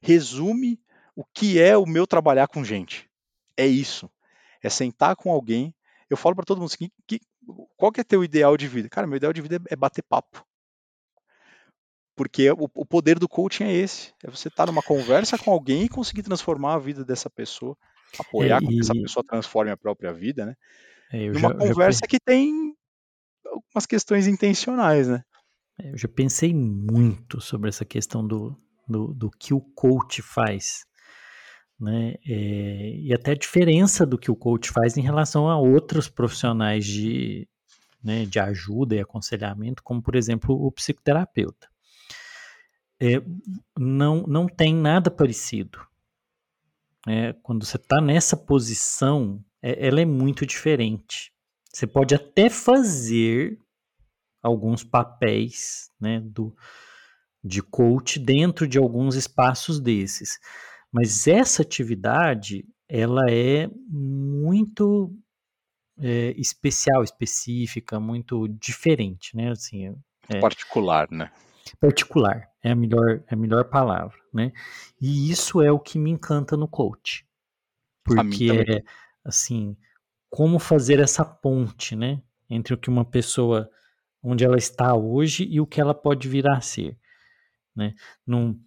[0.00, 0.80] resume
[1.14, 3.08] o que é o meu trabalhar com gente.
[3.56, 4.10] É isso.
[4.62, 5.74] É sentar com alguém.
[6.10, 7.20] Eu falo para todo mundo assim, que,
[7.76, 8.88] qual que é teu ideal de vida?
[8.88, 10.45] Cara, meu ideal de vida é bater papo.
[12.16, 15.52] Porque o, o poder do coaching é esse: é você estar tá numa conversa com
[15.52, 17.76] alguém e conseguir transformar a vida dessa pessoa,
[18.18, 18.68] apoiar é, e...
[18.68, 20.54] que essa pessoa transforme a própria vida, né?
[21.12, 22.08] É, numa já, conversa já...
[22.08, 22.74] que tem
[23.44, 25.22] algumas questões intencionais, né?
[25.78, 30.86] É, eu já pensei muito sobre essa questão do, do, do que o coach faz.
[31.78, 32.14] Né?
[32.26, 36.86] É, e até a diferença do que o coach faz em relação a outros profissionais
[36.86, 37.46] de,
[38.02, 41.68] né, de ajuda e aconselhamento, como por exemplo o psicoterapeuta
[43.00, 43.22] é,
[43.78, 45.78] não, não tem nada parecido.
[47.06, 51.32] É, quando você está nessa posição, é, ela é muito diferente.
[51.72, 53.58] Você pode até fazer
[54.42, 56.56] alguns papéis né, do,
[57.44, 60.38] de coach dentro de alguns espaços desses,
[60.90, 65.12] mas essa atividade ela é muito
[65.98, 69.50] é, especial, específica, muito diferente, né?
[69.50, 69.94] Assim,
[70.28, 71.30] é, particular, né?
[71.80, 74.52] Particular é a melhor, é a melhor palavra, né?
[75.00, 77.26] E isso é o que me encanta no coach,
[78.04, 78.82] porque é
[79.24, 79.76] assim
[80.28, 83.70] como fazer essa ponte, né, entre o que uma pessoa
[84.22, 86.98] onde ela está hoje e o que ela pode vir a ser,
[87.74, 87.94] né?
[88.26, 88.60] Num,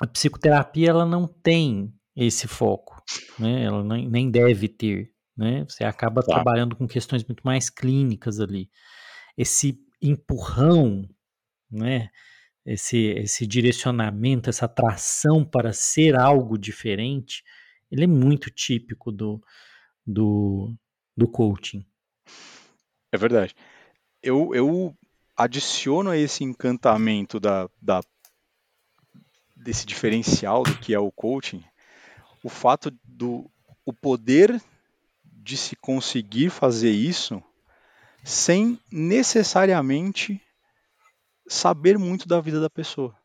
[0.00, 3.02] a psicoterapia ela não tem esse foco,
[3.38, 3.64] né?
[3.64, 5.64] Ela nem, nem deve ter, né?
[5.68, 8.70] Você acaba trabalhando com questões muito mais clínicas ali.
[9.36, 11.08] Esse empurrão,
[11.70, 12.10] né?
[12.64, 17.42] Esse, esse direcionamento, essa atração para ser algo diferente,
[17.90, 19.40] ele é muito típico do,
[20.06, 20.74] do,
[21.16, 21.86] do coaching.
[23.10, 23.54] É verdade.
[24.22, 24.94] Eu, eu
[25.34, 28.02] adiciono a esse encantamento da, da,
[29.56, 31.64] desse diferencial do que é o coaching
[32.42, 33.50] o fato do
[33.84, 34.60] o poder
[35.24, 37.42] de se conseguir fazer isso
[38.22, 40.42] sem necessariamente
[41.48, 43.16] saber muito da vida da pessoa.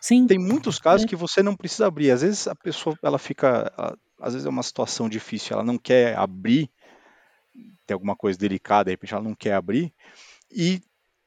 [0.00, 0.26] Sim.
[0.26, 1.08] Tem muitos casos é.
[1.08, 2.10] que você não precisa abrir.
[2.10, 3.72] Às vezes a pessoa ela fica,
[4.20, 6.68] às vezes é uma situação difícil, ela não quer abrir,
[7.86, 9.94] tem alguma coisa delicada, de repente ela não quer abrir,
[10.50, 10.82] e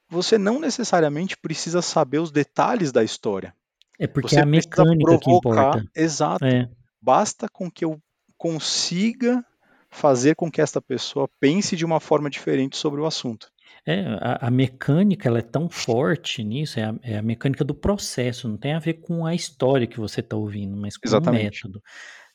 [0.10, 3.56] você não necessariamente precisa saber os detalhes da história.
[3.98, 5.86] É porque você é a mecânica que importa.
[5.96, 6.44] Exato.
[6.44, 6.70] É.
[7.02, 7.98] Basta com que eu
[8.38, 9.44] consiga
[9.90, 13.50] fazer com que esta pessoa pense de uma forma diferente sobre o assunto.
[13.88, 17.76] É, a, a mecânica ela é tão forte nisso, é a, é a, mecânica do
[17.76, 21.66] processo, não tem a ver com a história que você está ouvindo, mas com Exatamente.
[21.66, 21.84] o método.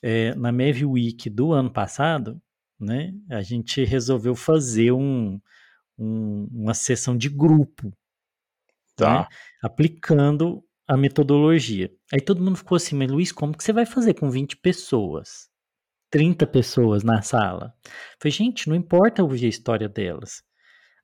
[0.01, 2.41] É, na Mev Week do ano passado,
[2.79, 5.41] né, a gente resolveu fazer um,
[5.99, 7.93] um, uma sessão de grupo,
[8.95, 9.23] tá.
[9.23, 9.27] né,
[9.61, 11.91] aplicando a metodologia.
[12.13, 15.51] Aí todo mundo ficou assim, mas Luiz, como que você vai fazer com 20 pessoas?
[16.11, 17.73] 30 pessoas na sala.
[18.21, 20.43] falei, gente, não importa ouvir a história delas.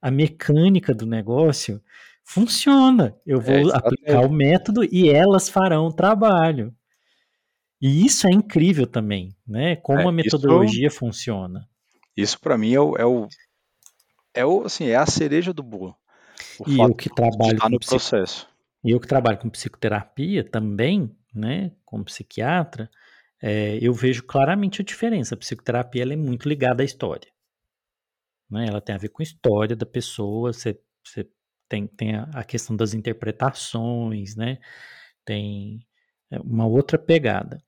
[0.00, 1.80] A mecânica do negócio
[2.24, 3.14] funciona.
[3.24, 6.74] Eu vou é, aplicar o método e elas farão o trabalho.
[7.80, 9.76] E isso é incrível também, né?
[9.76, 11.68] Como é, a metodologia isso, funciona.
[12.16, 13.28] Isso para mim é o, é o,
[14.34, 15.94] é o assim, é a cereja do bolo.
[16.66, 18.48] e eu que trabalho no processo.
[18.82, 22.90] E eu que trabalho com psicoterapia também, né, como psiquiatra,
[23.42, 25.34] é, eu vejo claramente a diferença.
[25.34, 27.28] A psicoterapia é muito ligada à história.
[28.50, 28.66] Né?
[28.68, 31.28] Ela tem a ver com a história da pessoa, você, você
[31.68, 34.58] tem, tem a, questão das interpretações, né?
[35.24, 35.80] tem
[36.30, 37.62] é, uma outra pegada.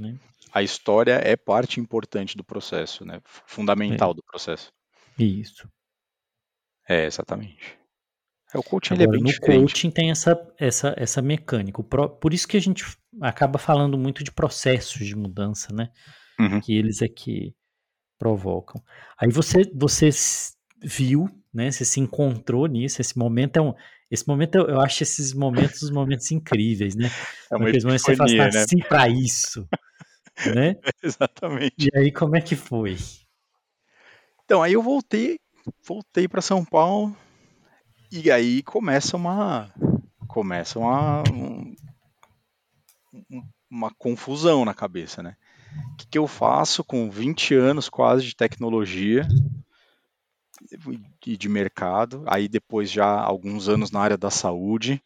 [0.00, 0.18] Né?
[0.52, 3.20] A história é parte importante do processo, né?
[3.46, 4.14] fundamental é.
[4.14, 4.72] do processo.
[5.18, 5.68] Isso.
[6.88, 7.78] É, exatamente.
[8.54, 9.60] É, o coaching Agora, é bem no diferente.
[9.60, 11.82] coaching tem essa, essa, essa mecânica.
[11.82, 12.84] Por isso que a gente
[13.20, 15.90] acaba falando muito de processos de mudança, né?
[16.40, 16.60] Uhum.
[16.60, 17.54] Que eles é que
[18.18, 18.82] provocam.
[19.16, 20.10] Aí você, você
[20.82, 21.70] viu, né?
[21.70, 23.00] Você se encontrou nisso.
[23.00, 23.74] Esse momento é um.
[24.10, 27.10] Esse momento, eu acho esses momentos os momentos incríveis, né?
[27.50, 28.46] É uma epifania, você faz né?
[28.62, 29.68] assim para isso,
[30.54, 30.76] né?
[31.02, 31.74] Exatamente.
[31.78, 32.96] E aí, como é que foi?
[34.44, 35.38] Então, aí eu voltei,
[35.86, 37.14] voltei para São Paulo,
[38.10, 39.70] e aí começa uma
[40.26, 41.74] começa uma um,
[43.70, 45.36] uma confusão na cabeça, né?
[45.92, 49.26] O que, que eu faço com 20 anos quase de tecnologia
[51.26, 55.02] e de mercado, aí depois já alguns anos na área da saúde.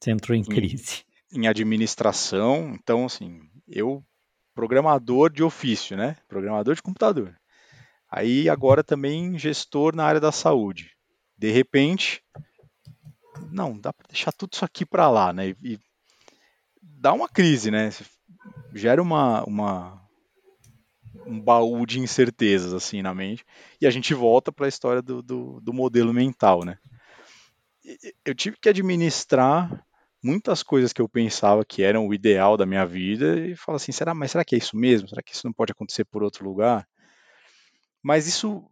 [0.00, 1.04] Você entrou em crise.
[1.32, 4.02] Em, em administração, então assim, eu
[4.54, 6.16] programador de ofício, né?
[6.26, 7.38] Programador de computador.
[8.10, 10.96] Aí agora também gestor na área da saúde.
[11.36, 12.22] De repente,
[13.52, 15.54] não, dá para deixar tudo isso aqui para lá, né?
[15.62, 15.78] E,
[16.82, 17.90] dá uma crise, né?
[18.74, 20.08] Gera uma, uma
[21.26, 23.44] um baú de incertezas assim na mente
[23.80, 26.78] e a gente volta para a história do, do, do, modelo mental, né?
[28.24, 29.84] Eu tive que administrar
[30.22, 33.92] muitas coisas que eu pensava que eram o ideal da minha vida e falar assim,
[33.92, 35.08] será, mas será que é isso mesmo?
[35.08, 36.86] Será que isso não pode acontecer por outro lugar?
[38.02, 38.64] Mas isso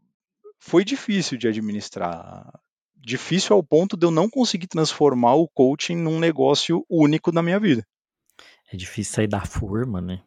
[0.59, 2.52] foi difícil de administrar.
[2.96, 7.61] Difícil ao ponto de eu não conseguir transformar o coaching num negócio único na minha
[7.61, 7.87] vida.
[8.72, 10.22] É difícil sair da forma, né?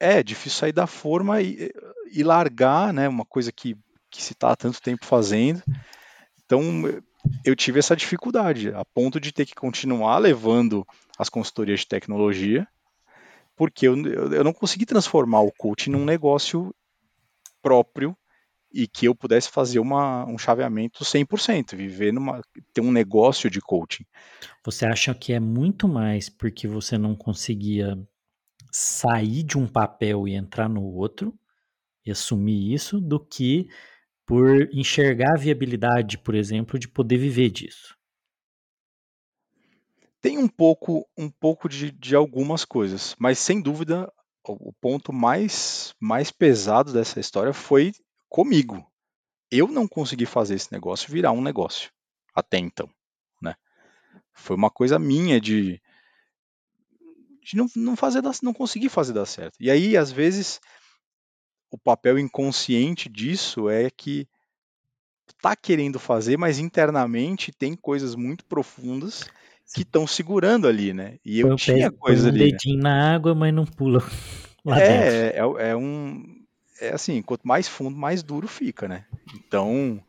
[0.00, 1.70] É, difícil sair da forma e,
[2.12, 3.08] e largar, né?
[3.08, 3.76] Uma coisa que,
[4.10, 5.62] que se está há tanto tempo fazendo.
[6.44, 6.62] Então,
[7.44, 10.86] eu tive essa dificuldade, a ponto de ter que continuar levando
[11.18, 12.66] as consultorias de tecnologia,
[13.56, 13.96] porque eu,
[14.32, 16.74] eu não consegui transformar o coaching num negócio
[17.60, 18.16] próprio
[18.72, 22.40] e que eu pudesse fazer uma, um chaveamento 100%, viver numa
[22.72, 24.04] ter um negócio de coaching.
[24.64, 27.96] Você acha que é muito mais porque você não conseguia
[28.70, 31.38] sair de um papel e entrar no outro,
[32.04, 33.68] e assumir isso do que
[34.26, 37.96] por enxergar a viabilidade, por exemplo, de poder viver disso.
[40.20, 44.10] Tem um pouco, um pouco de, de algumas coisas, mas sem dúvida
[44.44, 47.92] o ponto mais, mais pesado dessa história foi
[48.32, 48.84] comigo.
[49.50, 51.90] Eu não consegui fazer esse negócio virar um negócio
[52.34, 52.88] até então,
[53.40, 53.54] né?
[54.32, 55.78] Foi uma coisa minha de,
[57.42, 59.56] de não, não fazer não conseguir fazer dar certo.
[59.60, 60.58] E aí às vezes
[61.70, 64.26] o papel inconsciente disso é que
[65.42, 69.28] tá querendo fazer, mas internamente tem coisas muito profundas
[69.74, 71.18] que estão segurando ali, né?
[71.22, 72.44] E eu, eu tinha coisa um ali.
[72.44, 72.82] um dedinho né?
[72.84, 74.02] na água, mas não pula
[74.64, 75.58] lá é, dentro.
[75.58, 76.41] É, é um.
[76.80, 79.04] É assim, quanto mais fundo, mais duro fica, né?
[79.34, 80.02] Então,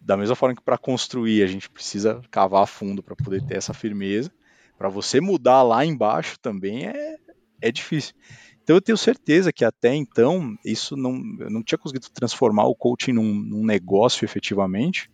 [0.00, 3.74] da mesma forma que para construir a gente precisa cavar fundo para poder ter essa
[3.74, 4.30] firmeza,
[4.78, 7.16] para você mudar lá embaixo também é,
[7.60, 8.14] é difícil.
[8.62, 12.74] Então eu tenho certeza que até então isso não, eu não tinha conseguido transformar o
[12.74, 15.10] coaching num, num, negócio efetivamente,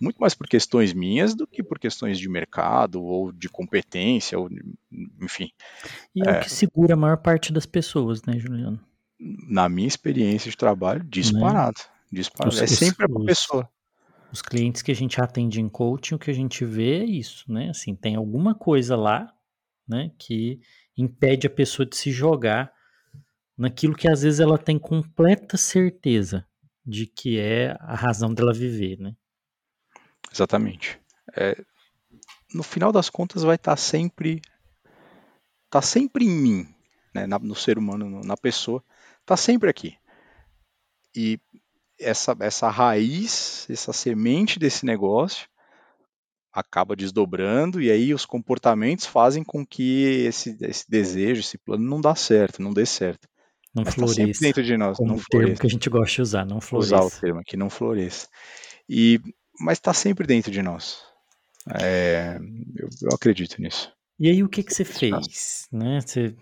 [0.00, 4.50] muito mais por questões minhas do que por questões de mercado ou de competência, ou,
[5.22, 5.50] enfim.
[6.14, 8.78] E é, é o que segura a maior parte das pessoas, né, Juliano?
[9.18, 11.78] Na minha experiência de trabalho, disparado.
[11.78, 11.94] Né?
[12.12, 12.54] disparado.
[12.54, 13.68] Os, é sempre os, a pessoa.
[14.32, 17.50] Os clientes que a gente atende em coaching, o que a gente vê é isso,
[17.50, 17.70] né?
[17.70, 19.32] Assim, tem alguma coisa lá,
[19.86, 20.60] né, que
[20.96, 22.72] impede a pessoa de se jogar
[23.56, 26.46] naquilo que às vezes ela tem completa certeza
[26.84, 29.14] de que é a razão dela viver, né?
[30.32, 31.00] Exatamente.
[31.36, 31.56] É,
[32.52, 34.42] no final das contas vai estar tá sempre
[35.70, 36.74] tá sempre em mim,
[37.14, 38.82] né, na, no ser humano, na pessoa,
[39.24, 39.96] tá sempre aqui.
[41.14, 41.38] E
[41.98, 45.48] essa essa raiz, essa semente desse negócio
[46.52, 52.00] acaba desdobrando e aí os comportamentos fazem com que esse, esse desejo, esse plano não
[52.00, 53.28] dá certo, não dê certo.
[53.74, 54.40] Não Mas tá floresça.
[54.40, 55.28] Tá dentro de nós, não floresça.
[55.30, 56.94] termo que a gente gosta de usar, não floresça.
[56.94, 58.28] Usar o termo aqui, não floresça.
[58.88, 59.20] E,
[59.58, 61.02] mas está sempre dentro de nós.
[61.80, 62.38] É,
[62.76, 63.92] eu, eu, acredito nisso.
[64.20, 65.66] E aí o que, que você fez?
[65.72, 66.00] Né?
[66.00, 66.36] Você,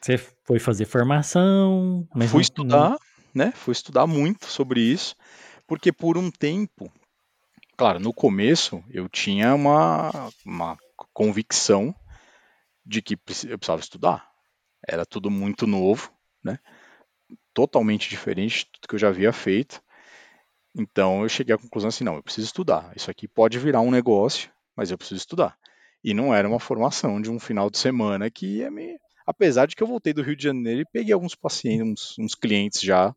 [0.00, 2.06] você foi fazer formação?
[2.14, 2.96] Mas Fui não, estudar,
[3.34, 3.52] né?
[3.54, 5.14] Fui estudar muito sobre isso,
[5.66, 6.90] porque por um tempo
[7.78, 10.10] Claro, no começo eu tinha uma,
[10.44, 10.76] uma
[11.12, 11.94] convicção
[12.84, 14.28] de que eu precisava estudar.
[14.84, 16.58] Era tudo muito novo, né?
[17.54, 19.80] Totalmente diferente de tudo que eu já havia feito.
[20.76, 22.92] Então eu cheguei à conclusão assim, não, eu preciso estudar.
[22.96, 25.56] Isso aqui pode virar um negócio, mas eu preciso estudar.
[26.02, 28.98] E não era uma formação de um final de semana que ia me.
[29.28, 32.34] Apesar de que eu voltei do Rio de Janeiro e peguei alguns pacientes, uns, uns
[32.34, 33.14] clientes já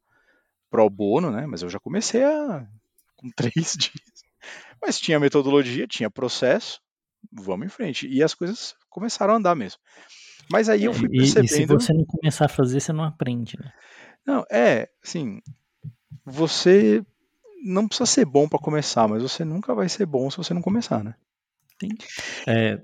[0.69, 1.45] pro bono, né?
[1.47, 2.67] Mas eu já comecei a
[3.15, 4.21] com três dias.
[4.82, 6.82] Mas tinha metodologia, tinha processo,
[7.32, 8.10] vamos em frente.
[8.10, 9.80] E as coisas começaram a andar mesmo.
[10.52, 11.50] Mas aí eu fui percebendo.
[11.50, 13.71] E, e se você não começar a fazer, você não aprende, né?
[14.26, 15.39] Não, é, assim,
[16.26, 17.02] você
[17.63, 20.62] não precisa ser bom para começar, mas você nunca vai ser bom se você não
[20.62, 21.15] começar, né?
[22.48, 22.82] É,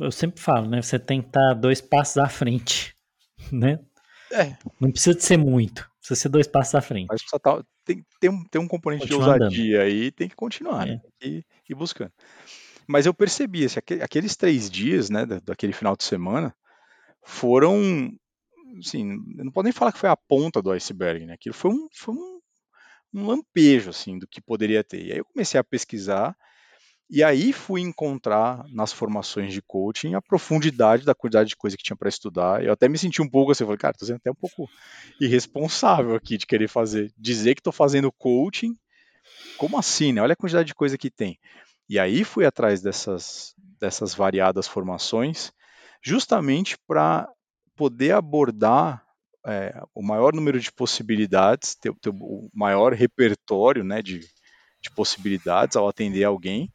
[0.00, 0.82] eu sempre falo, né?
[0.82, 2.94] Você tem que estar dois passos à frente,
[3.52, 3.78] né?
[4.32, 4.56] É.
[4.80, 7.08] Não precisa de ser muito, precisa ser dois passos à frente.
[7.08, 10.92] Mas tá, tem, tem, um, tem um componente de ousadia aí, tem que continuar, é.
[10.92, 11.00] né?
[11.20, 12.12] E ir buscando.
[12.86, 16.54] Mas eu percebi, assim, aqueles três dias, né, daquele final de semana,
[17.22, 18.12] foram,
[18.78, 21.34] assim, não posso nem falar que foi a ponta do iceberg, né?
[21.34, 22.40] Aquilo foi um, foi um,
[23.14, 25.04] um lampejo, assim, do que poderia ter.
[25.04, 26.36] E aí eu comecei a pesquisar,
[27.12, 31.82] e aí fui encontrar nas formações de coaching a profundidade da quantidade de coisa que
[31.82, 32.64] tinha para estudar.
[32.64, 34.70] Eu até me senti um pouco assim, falei, cara, tô sendo até um pouco
[35.20, 38.76] irresponsável aqui de querer fazer, dizer que tô fazendo coaching.
[39.58, 40.22] Como assim, né?
[40.22, 41.36] Olha a quantidade de coisa que tem.
[41.88, 45.50] E aí fui atrás dessas, dessas variadas formações,
[46.00, 47.28] justamente para
[47.74, 49.04] poder abordar
[49.44, 54.20] é, o maior número de possibilidades, ter, ter o maior repertório né, de,
[54.80, 56.72] de possibilidades ao atender alguém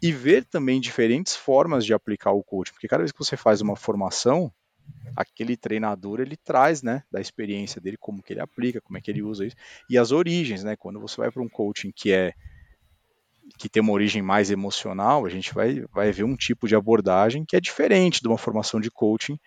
[0.00, 3.60] e ver também diferentes formas de aplicar o coaching, porque cada vez que você faz
[3.60, 4.52] uma formação,
[5.16, 9.10] aquele treinador ele traz, né, da experiência dele como que ele aplica, como é que
[9.10, 9.56] ele usa isso
[9.88, 10.76] e as origens, né?
[10.76, 12.32] Quando você vai para um coaching que é
[13.58, 17.44] que tem uma origem mais emocional, a gente vai vai ver um tipo de abordagem
[17.44, 19.38] que é diferente de uma formação de coaching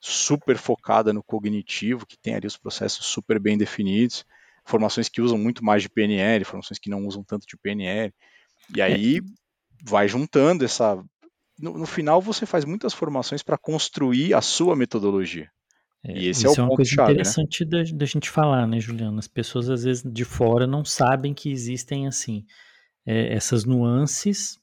[0.00, 4.24] super focada no cognitivo, que tem ali os processos super bem definidos,
[4.64, 8.12] formações que usam muito mais de PNL, formações que não usam tanto de PNL.
[8.74, 9.20] E aí
[9.82, 11.02] vai juntando essa.
[11.58, 15.50] No, no final, você faz muitas formações para construir a sua metodologia.
[16.04, 17.14] É, e esse é o é uma coisa chave, né?
[17.14, 17.70] interessante né?
[17.70, 19.18] da, da, gente falar, né, Juliano?
[19.18, 22.44] As pessoas, às vezes, de fora não sabem que existem, assim,
[23.04, 24.58] é, essas nuances,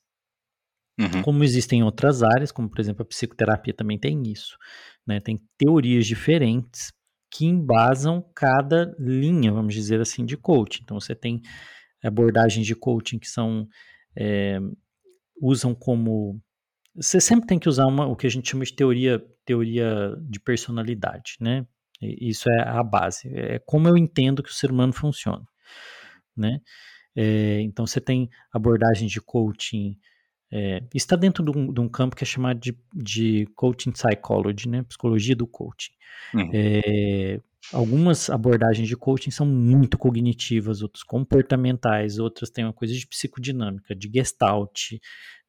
[0.97, 1.21] uhum.
[1.21, 4.57] como existem em outras áreas, como, por exemplo, a psicoterapia também tem isso,
[5.05, 5.19] né?
[5.19, 6.93] Tem teorias diferentes
[7.29, 10.83] que embasam cada linha, vamos dizer assim, de coaching.
[10.83, 11.41] Então você tem
[12.01, 13.67] abordagens de coaching que são
[14.17, 14.57] é,
[15.41, 16.41] usam como
[16.95, 20.39] você sempre tem que usar uma, o que a gente chama de teoria teoria de
[20.39, 21.65] personalidade, né?
[22.01, 25.45] Isso é a base, é como eu entendo que o ser humano funciona,
[26.35, 26.59] né?
[27.15, 29.97] É, então você tem abordagens de coaching,
[30.51, 34.67] é, está dentro de um, de um, campo que é chamado de, de coaching psychology,
[34.67, 34.83] né?
[34.83, 35.93] Psicologia do coaching.
[36.33, 36.49] Uhum.
[36.53, 37.39] É,
[37.73, 43.95] algumas abordagens de coaching são muito cognitivas, outras comportamentais, outras têm uma coisa de psicodinâmica,
[43.95, 44.93] de gestalt,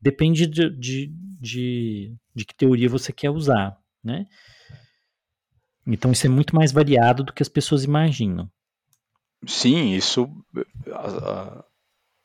[0.00, 4.24] depende de, de, de, de que teoria você quer usar, né?
[5.86, 8.50] Então isso é muito mais variado do que as pessoas imaginam.
[9.46, 10.28] Sim, isso
[10.92, 11.64] a,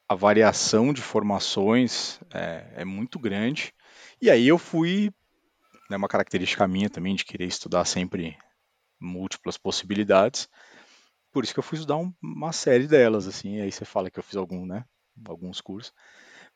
[0.10, 3.74] a variação de formações é, é, muito grande.
[4.22, 5.12] E aí eu fui,
[5.89, 8.36] né, uma característica minha também de querer estudar sempre
[9.02, 10.47] múltiplas possibilidades.
[11.32, 13.60] Por isso que eu fui estudar um, uma série delas, assim.
[13.60, 14.86] aí você fala que eu fiz algum, né,
[15.26, 15.93] alguns cursos.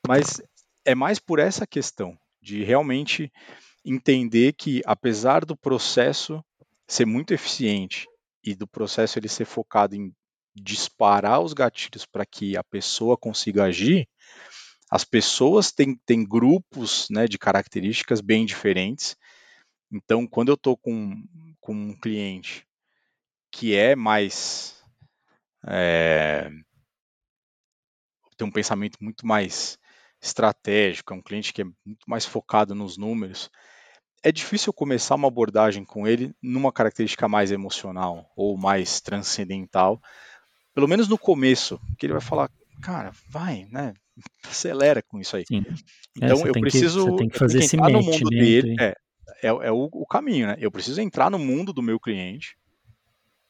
[0.07, 0.41] Mas
[0.83, 3.31] é mais por essa questão de realmente
[3.83, 6.43] entender que apesar do processo
[6.87, 8.07] ser muito eficiente
[8.43, 10.13] e do processo ele ser focado em
[10.55, 14.07] disparar os gatilhos para que a pessoa consiga agir,
[14.89, 19.17] as pessoas têm, têm grupos né, de características bem diferentes.
[19.91, 21.23] Então, quando eu estou com,
[21.65, 22.63] com um cliente
[23.51, 24.75] que é mais.
[25.67, 26.47] É,
[28.37, 29.79] tem um pensamento muito mais
[30.21, 33.49] estratégico, é um cliente que é muito mais focado nos números,
[34.23, 39.99] é difícil começar uma abordagem com ele numa característica mais emocional ou mais transcendental,
[40.73, 43.93] pelo menos no começo, que ele vai falar, cara, vai, né?
[44.45, 45.45] Acelera com isso aí.
[45.47, 45.65] Sim.
[46.21, 48.75] É, então é, eu preciso, que, que fazer esse no mundo dele.
[48.79, 48.95] É,
[49.41, 50.57] é, é o, o, caminho, né?
[50.59, 52.57] Eu preciso entrar no mundo do meu cliente,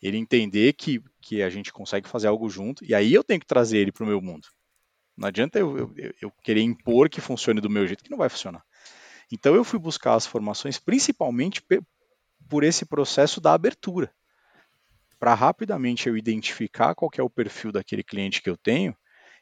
[0.02, 3.46] ele entender que, que a gente consegue fazer algo junto, e aí eu tenho que
[3.46, 4.48] trazer ele para o meu mundo.
[5.18, 8.30] Não adianta eu, eu, eu, querer impor que funcione do meu jeito, que não vai
[8.30, 8.64] funcionar.
[9.32, 11.64] Então eu fui buscar as formações principalmente
[12.50, 14.14] por esse processo da abertura.
[15.18, 18.96] Para rapidamente eu identificar qual é o perfil daquele cliente que eu tenho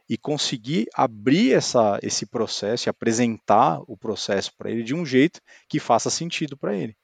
[0.10, 5.40] e conseguir abrir essa, esse processo e apresentar o processo para ele de um jeito
[5.68, 6.96] que faça sentido para ele.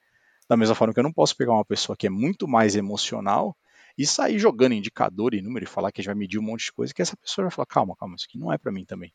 [0.50, 3.56] Da mesma forma que eu não posso pegar uma pessoa que é muito mais emocional
[3.97, 6.66] e sair jogando indicador e número e falar que a gente vai medir um monte
[6.66, 8.86] de coisa, que essa pessoa vai falar, calma, calma, isso aqui não é para mim
[8.86, 9.14] também.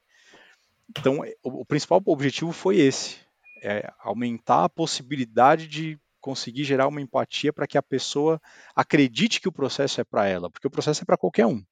[0.90, 3.16] Então, o, o principal objetivo foi esse,
[3.62, 8.40] é aumentar a possibilidade de conseguir gerar uma empatia para que a pessoa
[8.74, 11.62] acredite que o processo é para ela, porque o processo é para qualquer um.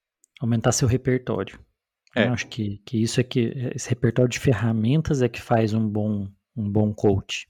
[0.40, 1.58] Aumentar seu repertório.
[2.14, 2.26] É.
[2.26, 5.88] Eu acho que, que isso é que esse repertório de ferramentas é que faz um
[5.88, 7.48] bom um bom coach.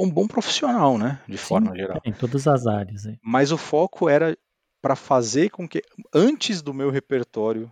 [0.00, 2.00] Um bom profissional, né, de Sim, forma geral.
[2.04, 3.04] Em todas as áreas.
[3.04, 3.18] É.
[3.22, 4.36] Mas o foco era
[4.80, 5.82] para fazer com que
[6.14, 7.70] antes do meu repertório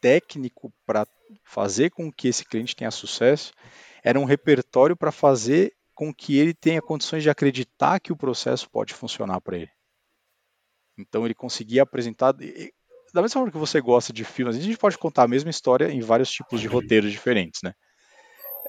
[0.00, 1.06] técnico para
[1.44, 3.52] fazer com que esse cliente tenha sucesso,
[4.02, 8.68] era um repertório para fazer com que ele tenha condições de acreditar que o processo
[8.70, 9.70] pode funcionar para ele.
[10.96, 12.34] Então ele conseguia apresentar.
[13.12, 15.90] Da mesma forma que você gosta de filmes, a gente pode contar a mesma história
[15.90, 17.72] em vários tipos de roteiros diferentes, né?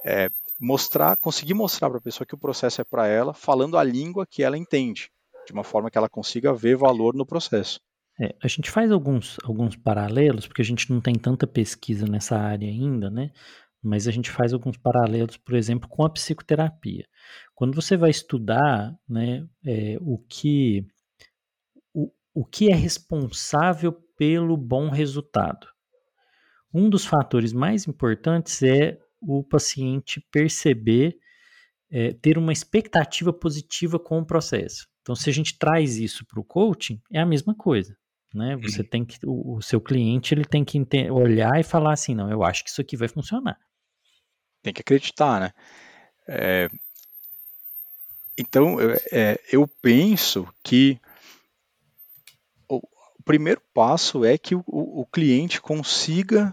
[0.04, 3.84] É, mostrar, conseguir mostrar para a pessoa que o processo é para ela, falando a
[3.84, 5.10] língua que ela entende,
[5.46, 7.80] de uma forma que ela consiga ver valor no processo.
[8.20, 12.36] É, a gente faz alguns, alguns paralelos, porque a gente não tem tanta pesquisa nessa
[12.36, 13.30] área ainda, né?
[13.82, 17.06] mas a gente faz alguns paralelos, por exemplo, com a psicoterapia.
[17.54, 20.86] Quando você vai estudar né, é, o, que,
[21.94, 25.66] o, o que é responsável pelo bom resultado,
[26.74, 31.16] um dos fatores mais importantes é o paciente perceber,
[31.90, 34.86] é, ter uma expectativa positiva com o processo.
[35.00, 37.96] Então, se a gente traz isso para o coaching, é a mesma coisa.
[38.34, 38.58] Né?
[38.58, 38.88] Você uhum.
[38.88, 40.78] tem que, o, o, seu cliente ele tem que
[41.10, 43.58] olhar e falar assim, não, eu acho que isso aqui vai funcionar
[44.62, 45.52] tem que acreditar, né?
[46.28, 46.70] É,
[48.38, 48.78] então,
[49.12, 50.98] é, eu penso que
[53.30, 56.52] primeiro passo é que o, o cliente consiga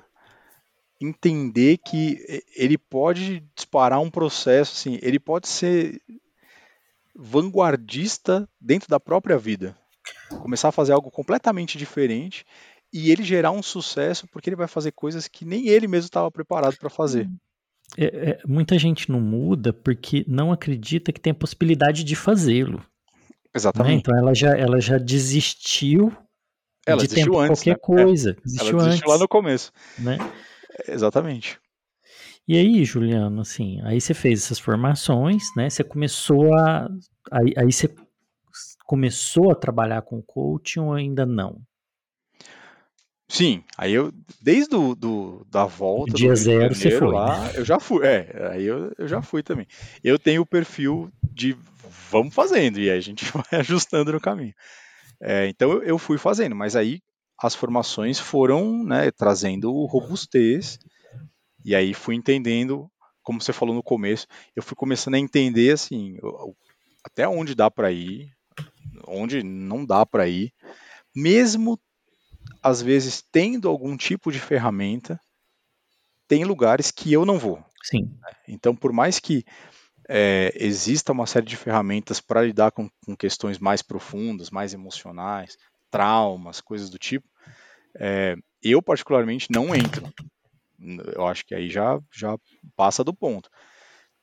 [1.02, 6.00] entender que ele pode disparar um processo, assim, ele pode ser
[7.16, 9.76] vanguardista dentro da própria vida,
[10.44, 12.46] começar a fazer algo completamente diferente
[12.94, 16.30] e ele gerar um sucesso porque ele vai fazer coisas que nem ele mesmo estava
[16.30, 17.28] preparado para fazer.
[17.98, 22.78] É, é, muita gente não muda porque não acredita que tem a possibilidade de fazê-lo.
[22.78, 22.86] Né?
[23.56, 23.94] Exatamente.
[23.94, 24.00] Né?
[24.00, 26.16] Então ela já, ela já desistiu
[26.88, 27.80] ela de desistiu antes, qualquer né?
[27.82, 28.32] coisa.
[28.32, 28.42] É.
[28.44, 29.72] Desistiu ela antes, lá no começo.
[30.00, 30.18] Né?
[30.88, 31.60] Exatamente.
[32.48, 35.70] E aí, Juliano, assim, aí você fez essas formações, né?
[35.70, 36.90] Você começou a.
[37.30, 37.94] Aí, aí você
[38.86, 41.62] começou a trabalhar com coaching ou ainda não?
[43.30, 47.12] Sim, aí eu, desde do, do da volta dia zero você foi.
[47.12, 49.68] lá, eu já fui, é, aí eu, eu já fui também.
[50.02, 51.58] Eu tenho o perfil de
[52.10, 54.54] vamos fazendo, e aí a gente vai ajustando no caminho.
[55.22, 57.02] É, então eu, fui fazendo, mas aí
[57.42, 60.80] as formações foram né, trazendo robustez,
[61.64, 62.90] e aí fui entendendo,
[63.24, 66.18] como você falou no começo, eu fui começando a entender assim,
[67.04, 68.32] até onde dá para ir,
[69.08, 70.54] onde não dá para ir,
[71.16, 71.80] mesmo
[72.62, 75.20] às vezes tendo algum tipo de ferramenta,
[76.28, 77.64] tem lugares que eu não vou.
[77.84, 78.18] Sim.
[78.48, 79.46] Então, por mais que
[80.08, 85.58] é, exista uma série de ferramentas para lidar com, com, questões mais profundas, mais emocionais,
[85.92, 87.28] traumas, coisas do tipo,
[87.96, 90.12] é, eu particularmente não entro.
[91.16, 92.38] Eu acho que aí já, já
[92.76, 93.50] passa do ponto.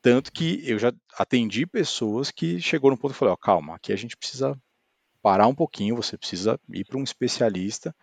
[0.01, 3.91] Tanto que eu já atendi pessoas que chegou no ponto e falei, ó, calma, aqui
[3.91, 4.57] a gente precisa
[5.21, 7.95] parar um pouquinho, você precisa ir para um especialista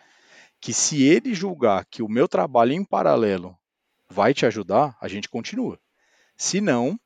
[0.60, 3.56] que se ele julgar que o meu trabalho em paralelo
[4.08, 5.78] vai te ajudar, a gente continua.
[6.36, 6.98] Se não,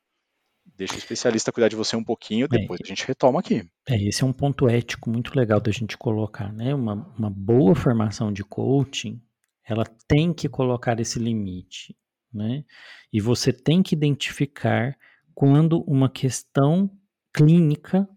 [0.76, 3.68] deixa o especialista cuidar de você um pouquinho, é, depois é, a gente retoma aqui.
[3.88, 6.74] É, esse é um ponto ético muito legal da gente colocar, né?
[6.74, 9.20] Uma, uma boa formação de coaching,
[9.64, 11.96] ela tem que colocar esse limite,
[12.32, 12.64] né?
[13.12, 14.96] E você tem que identificar
[15.34, 16.90] quando uma questão
[17.32, 18.08] clínica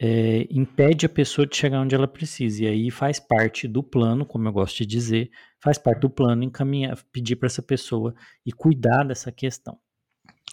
[0.00, 2.64] é, impede a pessoa de chegar onde ela precisa.
[2.64, 5.30] E aí faz parte do plano, como eu gosto de dizer,
[5.62, 8.14] faz parte do plano encaminhar, pedir para essa pessoa
[8.44, 9.78] e cuidar dessa questão.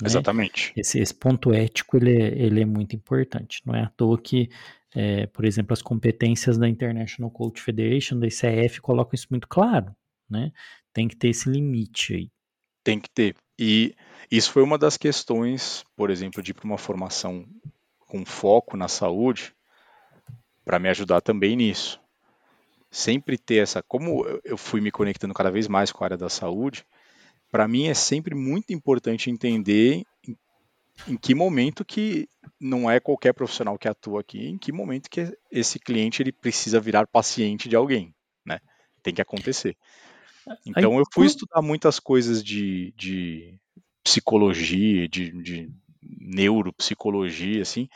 [0.01, 0.07] Né?
[0.07, 0.73] Exatamente.
[0.75, 3.61] Esse, esse, ponto ético ele é, ele é muito importante.
[3.65, 4.49] Não é à toa que,
[4.95, 9.95] é, por exemplo, as competências da International Coach Federation, da ICF, colocam isso muito claro.
[10.29, 10.51] Né?
[10.93, 12.31] Tem que ter esse limite aí.
[12.83, 13.35] Tem que ter.
[13.59, 13.93] E
[14.29, 17.45] isso foi uma das questões, por exemplo, de ir para uma formação
[17.99, 19.53] com foco na saúde
[20.65, 21.99] para me ajudar também nisso.
[22.89, 26.29] Sempre ter essa, como eu fui me conectando cada vez mais com a área da
[26.29, 26.85] saúde,
[27.51, 30.37] para mim é sempre muito importante entender em,
[31.07, 32.27] em, que momento que
[32.59, 36.79] não é qualquer profissional que atua aqui, em que momento que esse cliente ele precisa
[36.79, 38.59] virar paciente de alguém, né?
[39.03, 39.75] Tem que acontecer.
[40.65, 43.59] Então eu fui estudar muitas coisas de, de
[44.03, 45.69] psicologia, de, de
[46.01, 47.87] neuropsicologia, assim,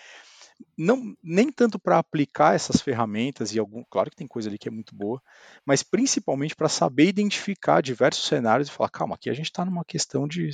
[0.77, 4.67] não nem tanto para aplicar essas ferramentas e algum, claro que tem coisa ali que
[4.67, 5.21] é muito boa,
[5.65, 9.85] mas principalmente para saber identificar diversos cenários e falar, calma, aqui a gente está numa
[9.85, 10.51] questão de,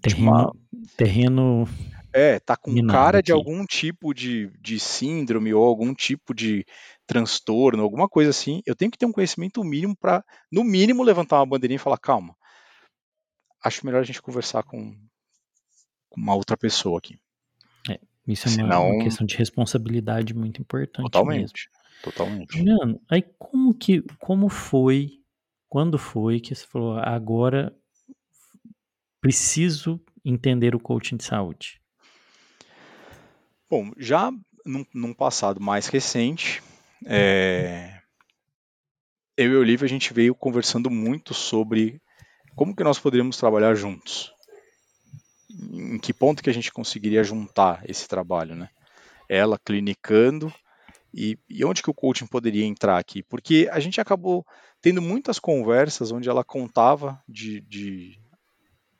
[0.00, 0.52] terreno, de uma,
[0.96, 1.68] terreno
[2.12, 3.26] é, tá com cara aqui.
[3.26, 6.64] de algum tipo de, de síndrome ou algum tipo de
[7.06, 8.62] transtorno, alguma coisa assim.
[8.66, 11.98] Eu tenho que ter um conhecimento mínimo para, no mínimo, levantar uma bandeirinha e falar,
[11.98, 12.34] calma,
[13.62, 14.92] acho melhor a gente conversar com,
[16.08, 17.18] com uma outra pessoa aqui.
[18.30, 21.04] É, isso é Senão, uma, questão de responsabilidade muito importante.
[21.04, 21.40] Totalmente.
[21.40, 21.80] Mesmo.
[22.02, 22.56] Totalmente.
[22.56, 25.10] Juliano, aí como que como foi,
[25.68, 27.74] quando foi que você falou, agora
[29.20, 31.80] preciso entender o coaching de saúde?
[33.68, 34.32] Bom, já
[34.64, 36.62] num, num passado mais recente,
[37.04, 38.00] é,
[39.36, 42.00] eu e o Olivia a gente veio conversando muito sobre
[42.56, 44.32] como que nós poderíamos trabalhar juntos
[45.72, 48.68] em que ponto que a gente conseguiria juntar esse trabalho, né?
[49.28, 50.52] Ela clinicando
[51.12, 53.22] e, e, onde que o coaching poderia entrar aqui?
[53.22, 54.46] Porque a gente acabou
[54.80, 58.18] tendo muitas conversas onde ela contava de, de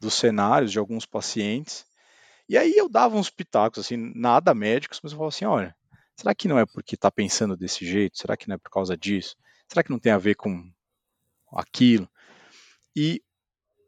[0.00, 1.84] dos cenários de alguns pacientes
[2.50, 5.72] e aí eu dava uns pitacos assim, nada médicos, mas eu falava assim, olha,
[6.16, 8.18] será que não é porque está pensando desse jeito?
[8.18, 9.36] Será que não é por causa disso?
[9.68, 10.68] Será que não tem a ver com
[11.52, 12.11] aquilo?
[12.96, 13.22] E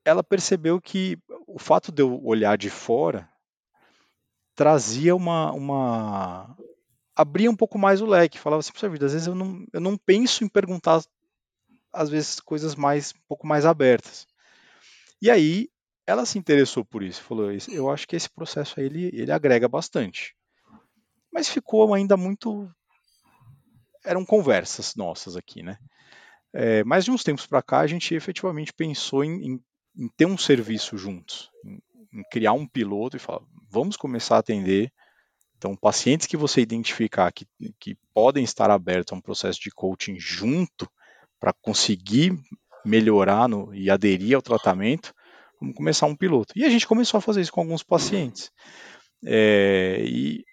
[0.04, 3.28] ela percebeu que o fato de eu olhar de fora
[4.54, 6.56] trazia uma, uma
[7.14, 9.96] abria um pouco mais o leque, falava assim, vida, às vezes eu não, eu não
[9.96, 11.02] penso em perguntar
[11.92, 14.26] às vezes coisas mais um pouco mais abertas.
[15.20, 15.68] E aí
[16.06, 19.68] ela se interessou por isso, falou, eu acho que esse processo aí ele, ele agrega
[19.68, 20.34] bastante.
[21.32, 22.68] Mas ficou ainda muito
[24.04, 25.78] eram conversas nossas aqui, né?
[26.52, 29.64] É, mas de uns tempos para cá a gente efetivamente pensou em, em
[29.96, 34.92] em ter um serviço juntos, em, criar um piloto e falar, vamos começar a atender.
[35.56, 37.46] Então, pacientes que você identificar que,
[37.78, 40.90] que podem estar abertos a um processo de coaching junto
[41.38, 42.36] para conseguir
[42.84, 45.14] melhorar no, e aderir ao tratamento,
[45.60, 46.52] vamos começar um piloto.
[46.56, 48.50] E a gente começou a fazer isso com alguns pacientes.
[49.24, 50.44] É, e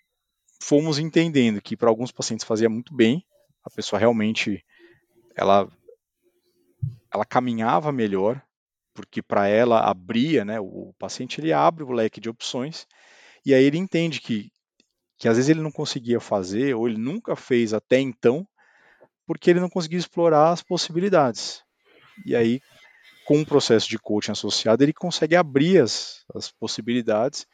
[0.62, 3.26] fomos entendendo que para alguns pacientes fazia muito bem,
[3.64, 4.64] a pessoa realmente
[5.36, 5.68] ela,
[7.12, 8.42] ela caminhava melhor,
[9.00, 12.86] porque para ela abria, né, o paciente ele abre o leque de opções
[13.46, 14.52] e aí ele entende que
[15.18, 18.46] que às vezes ele não conseguia fazer ou ele nunca fez até então,
[19.26, 21.62] porque ele não conseguia explorar as possibilidades.
[22.26, 22.62] E aí,
[23.26, 27.46] com um processo de coaching associado, ele consegue abrir as, as possibilidades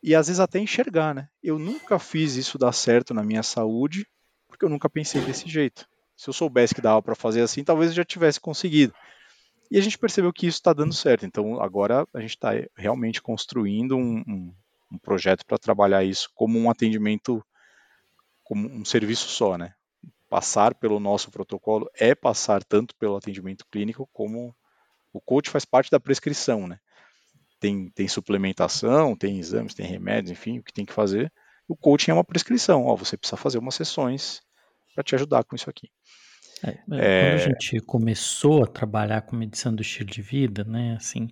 [0.00, 1.28] e às vezes até enxergar, né?
[1.42, 4.06] Eu nunca fiz isso dar certo na minha saúde,
[4.46, 5.88] porque eu nunca pensei desse jeito.
[6.16, 8.94] Se eu soubesse que dava para fazer assim, talvez eu já tivesse conseguido.
[9.72, 11.24] E a gente percebeu que isso está dando certo.
[11.24, 14.54] Então agora a gente está realmente construindo um, um,
[14.92, 17.42] um projeto para trabalhar isso como um atendimento,
[18.44, 19.72] como um serviço só, né?
[20.28, 24.54] Passar pelo nosso protocolo é passar tanto pelo atendimento clínico como
[25.10, 26.78] o coach faz parte da prescrição, né?
[27.58, 31.32] Tem, tem suplementação, tem exames, tem remédios, enfim, o que tem que fazer.
[31.66, 34.42] O coaching é uma prescrição, ó, você precisa fazer umas sessões
[34.94, 35.88] para te ajudar com isso aqui.
[36.64, 37.38] É, é, quando a é.
[37.38, 41.28] gente começou a trabalhar com medição do estilo de vida, né, assim,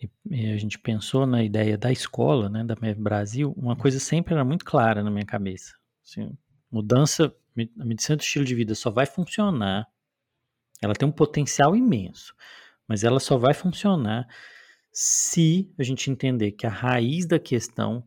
[0.00, 3.98] e, e a gente pensou na ideia da escola, né, da MEV Brasil, uma coisa
[3.98, 5.74] sempre era muito clara na minha cabeça.
[6.04, 6.36] Assim,
[6.70, 7.34] mudança,
[7.78, 9.88] a medição do estilo de vida só vai funcionar,
[10.82, 12.34] ela tem um potencial imenso,
[12.86, 14.26] mas ela só vai funcionar
[14.92, 18.04] se a gente entender que a raiz da questão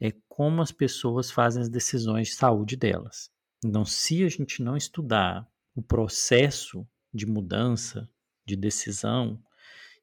[0.00, 3.30] é como as pessoas fazem as decisões de saúde delas.
[3.64, 5.46] Então, se a gente não estudar
[5.80, 8.08] o processo de mudança,
[8.44, 9.42] de decisão,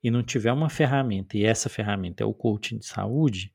[0.04, 3.54] e não tiver uma ferramenta, e essa ferramenta é o coaching de saúde,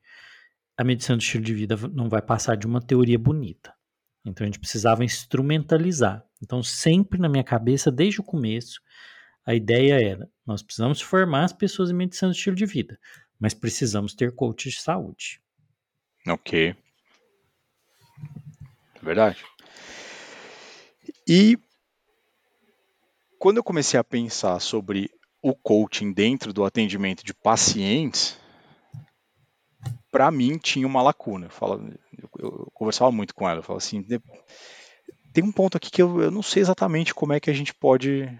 [0.77, 3.73] a medição do estilo de vida não vai passar de uma teoria bonita.
[4.25, 6.25] Então a gente precisava instrumentalizar.
[6.41, 8.81] Então, sempre na minha cabeça, desde o começo,
[9.45, 12.97] a ideia era: nós precisamos formar as pessoas em medição do estilo de vida,
[13.39, 15.41] mas precisamos ter coach de saúde.
[16.27, 16.75] Ok.
[19.01, 19.43] Verdade.
[21.27, 21.59] E
[23.43, 28.39] quando eu comecei a pensar sobre o coaching dentro do atendimento de pacientes,
[30.09, 31.47] para mim tinha uma lacuna.
[31.47, 31.83] Eu, falava,
[32.17, 34.01] eu, eu, conversava muito com ela, eu falava assim,
[35.33, 37.73] tem um ponto aqui que eu, eu não sei exatamente como é que a gente
[37.73, 38.31] pode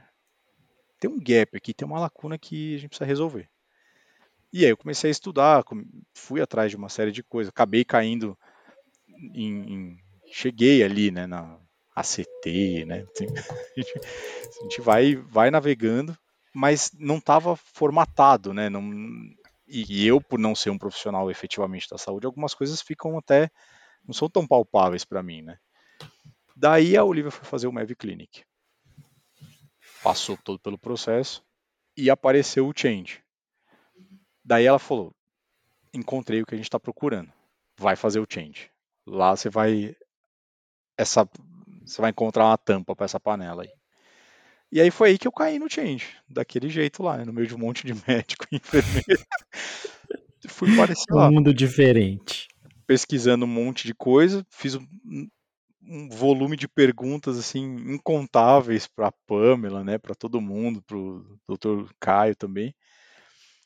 [1.01, 3.49] tem um gap aqui, tem uma lacuna que a gente precisa resolver.
[4.53, 5.65] E aí eu comecei a estudar,
[6.13, 8.37] fui atrás de uma série de coisas, acabei caindo
[9.33, 9.97] em, em
[10.31, 11.59] cheguei ali, né, na
[11.95, 13.05] ACT, né?
[14.59, 16.17] A gente, vai, vai navegando,
[16.53, 18.69] mas não estava formatado, né?
[18.69, 18.81] Não,
[19.67, 23.49] e, eu, por não ser um profissional efetivamente da saúde, algumas coisas ficam até
[24.05, 25.57] não são tão palpáveis para mim, né?
[26.55, 28.43] Daí a Olivia foi fazer o Mav Clinic,
[30.03, 31.43] passou todo pelo processo
[31.97, 33.23] e apareceu o change.
[34.43, 35.15] Daí ela falou:
[35.93, 37.31] encontrei o que a gente está procurando,
[37.77, 38.69] vai fazer o change.
[39.05, 39.95] Lá você vai
[40.97, 41.27] essa
[41.85, 43.69] você vai encontrar uma tampa para essa panela aí.
[44.71, 47.45] E aí foi aí que eu caí no change, daquele jeito lá, né, no meio
[47.45, 49.23] de um monte de médico e enfermeiro.
[50.47, 51.29] Fui parecer lá.
[51.29, 52.47] Um mundo diferente.
[52.87, 54.85] Pesquisando um monte de coisa, fiz um,
[55.83, 61.91] um volume de perguntas assim incontáveis para Pamela, né, para todo mundo, para o Dr.
[61.99, 62.73] Caio também.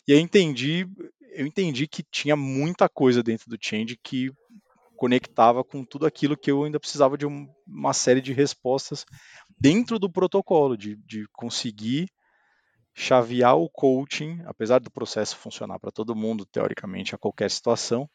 [0.07, 0.87] E aí entendi,
[1.31, 4.31] eu entendi que tinha muita coisa dentro do Change que
[4.97, 9.05] conectava com tudo aquilo que eu ainda precisava de um, uma série de respostas
[9.57, 12.09] dentro do protocolo, de, de conseguir
[12.93, 18.09] chavear o coaching, apesar do processo funcionar para todo mundo, teoricamente, a qualquer situação.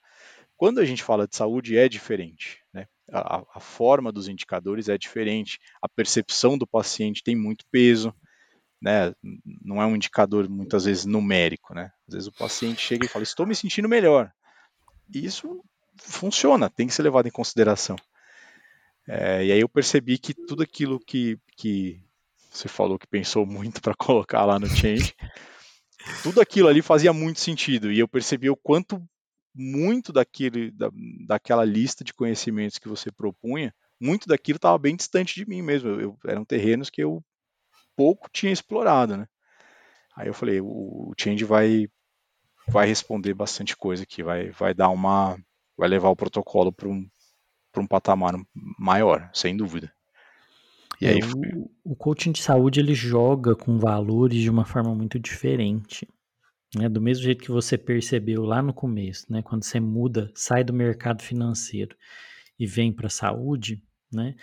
[0.56, 2.60] Quando a gente fala de saúde, é diferente.
[2.74, 2.86] Né?
[3.12, 8.12] A, a forma dos indicadores é diferente, a percepção do paciente tem muito peso.
[8.80, 9.14] Né?
[9.64, 11.92] Não é um indicador muitas vezes numérico, né?
[12.08, 14.32] Às vezes o paciente chega e fala: "Estou me sentindo melhor".
[15.14, 15.62] Isso
[16.04, 17.96] funciona, tem que ser levado em consideração.
[19.06, 22.00] É, e aí eu percebi que tudo aquilo que, que
[22.50, 25.14] você falou que pensou muito para colocar lá no Change,
[26.22, 27.90] tudo aquilo ali fazia muito sentido.
[27.90, 29.02] E eu percebi o quanto
[29.54, 30.90] muito daquele, da,
[31.26, 35.90] daquela lista de conhecimentos que você propunha, muito daquilo estava bem distante de mim mesmo.
[35.90, 37.22] Eu, eu, eram terrenos que eu
[37.96, 39.26] pouco tinha explorado, né?
[40.16, 41.88] Aí eu falei, o, o Change vai
[42.68, 45.36] vai responder bastante coisa aqui, vai, vai dar uma
[45.76, 47.06] vai levar o protocolo para um,
[47.76, 48.34] um patamar
[48.78, 49.92] maior, sem dúvida.
[51.00, 51.24] E aí, é,
[51.56, 56.06] o, o coaching de saúde ele joga com valores de uma forma muito diferente.
[56.76, 56.88] Né?
[56.88, 59.42] Do mesmo jeito que você percebeu lá no começo, né?
[59.42, 61.96] quando você muda, sai do mercado financeiro
[62.58, 64.34] e vem para a saúde, né?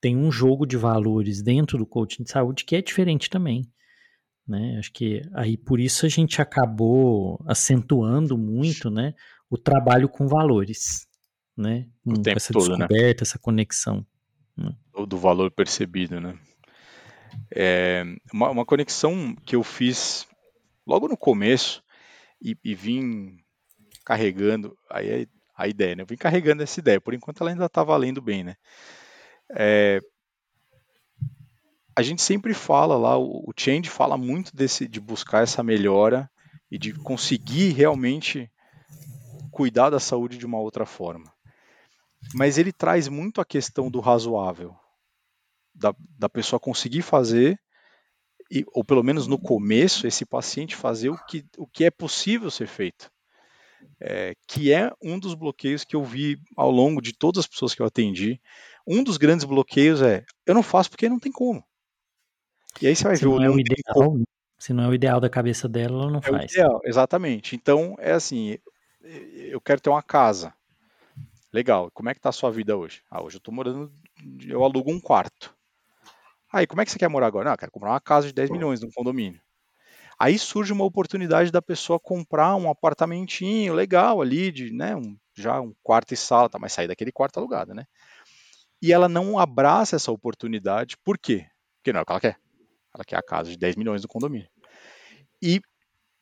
[0.00, 3.70] tem um jogo de valores dentro do coaching de saúde que é diferente também.
[4.46, 4.76] Né?
[4.78, 9.14] Acho que aí por isso a gente acabou acentuando muito né,
[9.50, 11.06] o trabalho com valores,
[11.56, 11.86] né?
[12.04, 12.86] O com tempo essa todo, né?
[12.86, 13.28] descoberta, né?
[13.28, 14.06] essa conexão.
[14.56, 14.74] Né?
[15.06, 16.38] Do valor percebido, né?
[17.50, 20.26] É, uma, uma, conexão que eu fiz
[20.86, 21.82] logo no começo
[22.40, 23.38] e, e vim
[24.04, 26.02] carregando, aí a ideia, né?
[26.02, 27.00] Eu vim carregando essa ideia.
[27.00, 28.56] Por enquanto ela ainda está valendo bem, né?
[29.50, 30.00] É,
[31.98, 36.30] a gente sempre fala lá, o, Change fala muito desse, de buscar essa melhora
[36.70, 38.48] e de conseguir realmente
[39.58, 41.34] cuidar da saúde de uma outra forma.
[42.32, 44.72] Mas ele traz muito a questão do razoável,
[45.74, 47.58] da, da pessoa conseguir fazer,
[48.52, 52.52] e, ou pelo menos no começo, esse paciente fazer o que, o que é possível
[52.52, 53.10] ser feito.
[54.00, 57.74] É, que é um dos bloqueios que eu vi ao longo de todas as pessoas
[57.74, 58.40] que eu atendi.
[58.86, 61.64] Um dos grandes bloqueios é: eu não faço porque não tem como.
[62.80, 64.24] E aí você vai se ver não é o ideal, né?
[64.58, 66.52] Se não é o ideal da cabeça dela, ela não é faz.
[66.52, 67.54] Ideal, exatamente.
[67.54, 68.58] Então, é assim,
[69.02, 70.54] eu quero ter uma casa.
[71.52, 71.90] Legal.
[71.92, 73.02] Como é que tá a sua vida hoje?
[73.10, 73.90] Ah, hoje eu tô morando,
[74.46, 75.54] eu alugo um quarto.
[76.52, 77.46] Aí, como é que você quer morar agora?
[77.46, 79.40] Não, eu quero comprar uma casa de 10 milhões num condomínio.
[80.18, 85.60] Aí surge uma oportunidade da pessoa comprar um apartamentinho legal ali, de, né, um, já
[85.60, 87.86] um quarto e sala, tá, mas sair daquele quarto alugado, né?
[88.82, 91.46] E ela não abraça essa oportunidade, por quê?
[91.76, 92.40] Porque não é o que ela quer.
[92.94, 94.48] Ela quer a casa de 10 milhões do condomínio.
[95.40, 95.60] E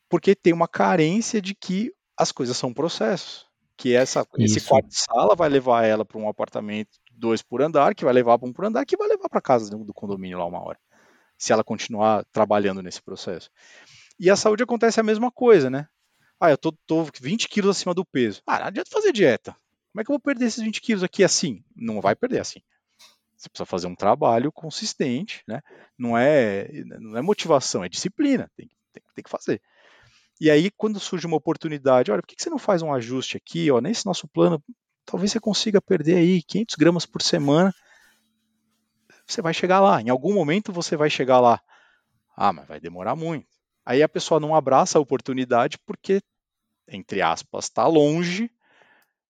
[0.09, 3.45] porque tem uma carência de que as coisas são processos.
[3.77, 7.93] Que essa, esse quarto de sala vai levar ela para um apartamento dois por andar,
[7.93, 10.45] que vai levar para um por andar, que vai levar para casa do condomínio lá
[10.45, 10.79] uma hora.
[11.37, 13.51] Se ela continuar trabalhando nesse processo.
[14.19, 15.87] E a saúde acontece a mesma coisa, né?
[16.39, 18.41] Ah, eu tô, tô 20 quilos acima do peso.
[18.47, 19.55] Ah, não adianta fazer dieta.
[19.91, 21.63] Como é que eu vou perder esses 20 quilos aqui assim?
[21.75, 22.61] Não vai perder assim.
[23.35, 25.61] Você precisa fazer um trabalho consistente, né?
[25.97, 26.67] Não é,
[26.99, 28.49] não é motivação, é disciplina.
[28.55, 29.61] Tem, tem, tem que fazer.
[30.39, 33.71] E aí, quando surge uma oportunidade, olha, por que você não faz um ajuste aqui?
[33.71, 34.63] Ó, nesse nosso plano,
[35.05, 37.73] talvez você consiga perder aí 500 gramas por semana.
[39.25, 40.01] Você vai chegar lá.
[40.01, 41.59] Em algum momento você vai chegar lá.
[42.35, 43.47] Ah, mas vai demorar muito.
[43.83, 46.21] Aí a pessoa não abraça a oportunidade porque,
[46.87, 48.51] entre aspas, está longe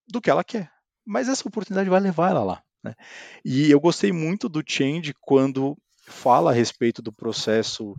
[0.07, 0.71] do que ela quer.
[1.05, 2.63] Mas essa oportunidade vai levar ela lá.
[2.83, 2.95] Né?
[3.45, 7.95] E eu gostei muito do Change quando fala a respeito do processo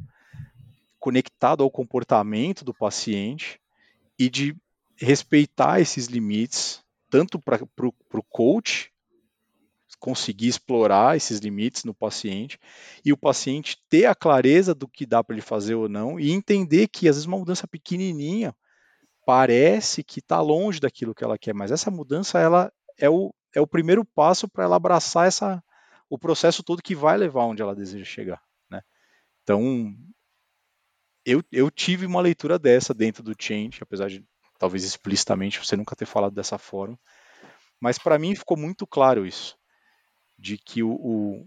[0.98, 3.60] conectado ao comportamento do paciente
[4.18, 4.56] e de
[4.96, 8.92] respeitar esses limites, tanto para o coach
[9.98, 12.58] conseguir explorar esses limites no paciente
[13.04, 16.30] e o paciente ter a clareza do que dá para ele fazer ou não e
[16.30, 18.54] entender que às vezes uma mudança pequenininha
[19.26, 23.60] parece que está longe daquilo que ela quer, mas essa mudança ela é o, é
[23.60, 25.62] o primeiro passo para ela abraçar essa,
[26.08, 28.42] o processo todo que vai levar onde ela deseja chegar.
[28.70, 28.80] Né?
[29.42, 29.94] Então,
[31.28, 34.24] eu, eu tive uma leitura dessa dentro do Change, apesar de
[34.58, 36.98] talvez explicitamente você nunca ter falado dessa forma,
[37.78, 39.56] mas para mim ficou muito claro isso,
[40.38, 41.46] de que o, o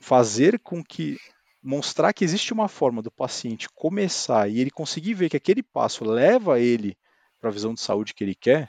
[0.00, 1.16] fazer com que
[1.62, 6.04] mostrar que existe uma forma do paciente começar e ele conseguir ver que aquele passo
[6.04, 6.96] leva ele
[7.40, 8.68] para a visão de saúde que ele quer,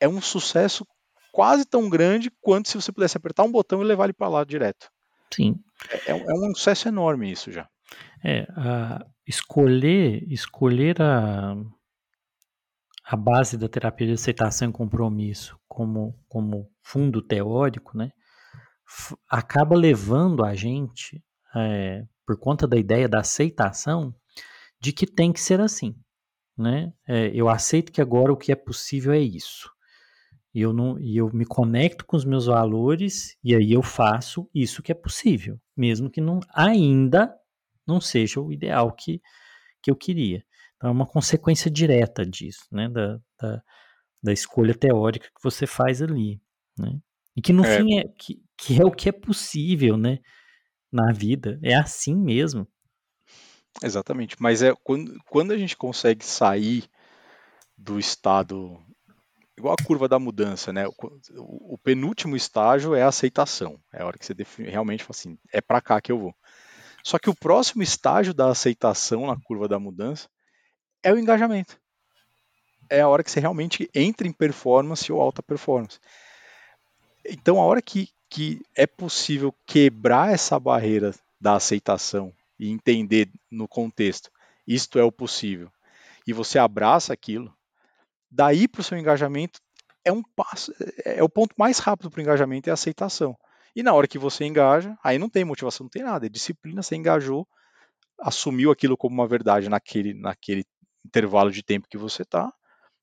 [0.00, 0.86] é um sucesso
[1.30, 4.44] quase tão grande quanto se você pudesse apertar um botão e levar ele para lá
[4.44, 4.90] direto.
[5.30, 5.56] Sim.
[5.90, 7.68] É, é, é, um sucesso enorme isso já.
[8.24, 11.54] É, a escolher, escolher a,
[13.04, 18.10] a base da terapia de aceitação e compromisso como, como fundo teórico, né,
[19.28, 21.22] acaba levando a gente,
[21.54, 24.14] é, por conta da ideia da aceitação,
[24.80, 25.94] de que tem que ser assim.
[26.56, 26.92] Né?
[27.06, 29.74] É, eu aceito que agora o que é possível é isso
[30.54, 34.48] e eu não e eu me conecto com os meus valores e aí eu faço
[34.54, 37.34] isso que é possível, mesmo que não ainda
[37.86, 39.20] não seja o ideal que,
[39.82, 40.44] que eu queria.
[40.76, 43.62] Então é uma consequência direta disso, né, da, da,
[44.22, 46.40] da escolha teórica que você faz ali,
[46.78, 46.98] né?
[47.36, 47.76] E que no é.
[47.76, 50.18] fim é que, que é o que é possível, né,
[50.92, 52.66] na vida, é assim mesmo.
[53.82, 56.88] Exatamente, mas é quando, quando a gente consegue sair
[57.76, 58.80] do estado
[59.56, 60.86] igual a curva da mudança, né?
[60.86, 63.80] O, o, penúltimo estágio é a aceitação.
[63.92, 66.34] É a hora que você define, realmente fala assim, é para cá que eu vou.
[67.04, 70.26] Só que o próximo estágio da aceitação na curva da mudança
[71.02, 71.78] é o engajamento.
[72.88, 76.00] É a hora que você realmente entra em performance ou alta performance.
[77.26, 83.68] Então, a hora que, que é possível quebrar essa barreira da aceitação e entender no
[83.68, 84.30] contexto,
[84.66, 85.70] isto é o possível,
[86.26, 87.54] e você abraça aquilo,
[88.30, 89.60] daí para o seu engajamento
[90.04, 90.72] é um passo,
[91.04, 93.36] é, é o ponto mais rápido para o engajamento é a aceitação.
[93.74, 96.82] E na hora que você engaja, aí não tem motivação, não tem nada, é disciplina,
[96.82, 97.46] você engajou,
[98.18, 100.64] assumiu aquilo como uma verdade naquele, naquele
[101.04, 102.52] intervalo de tempo que você está,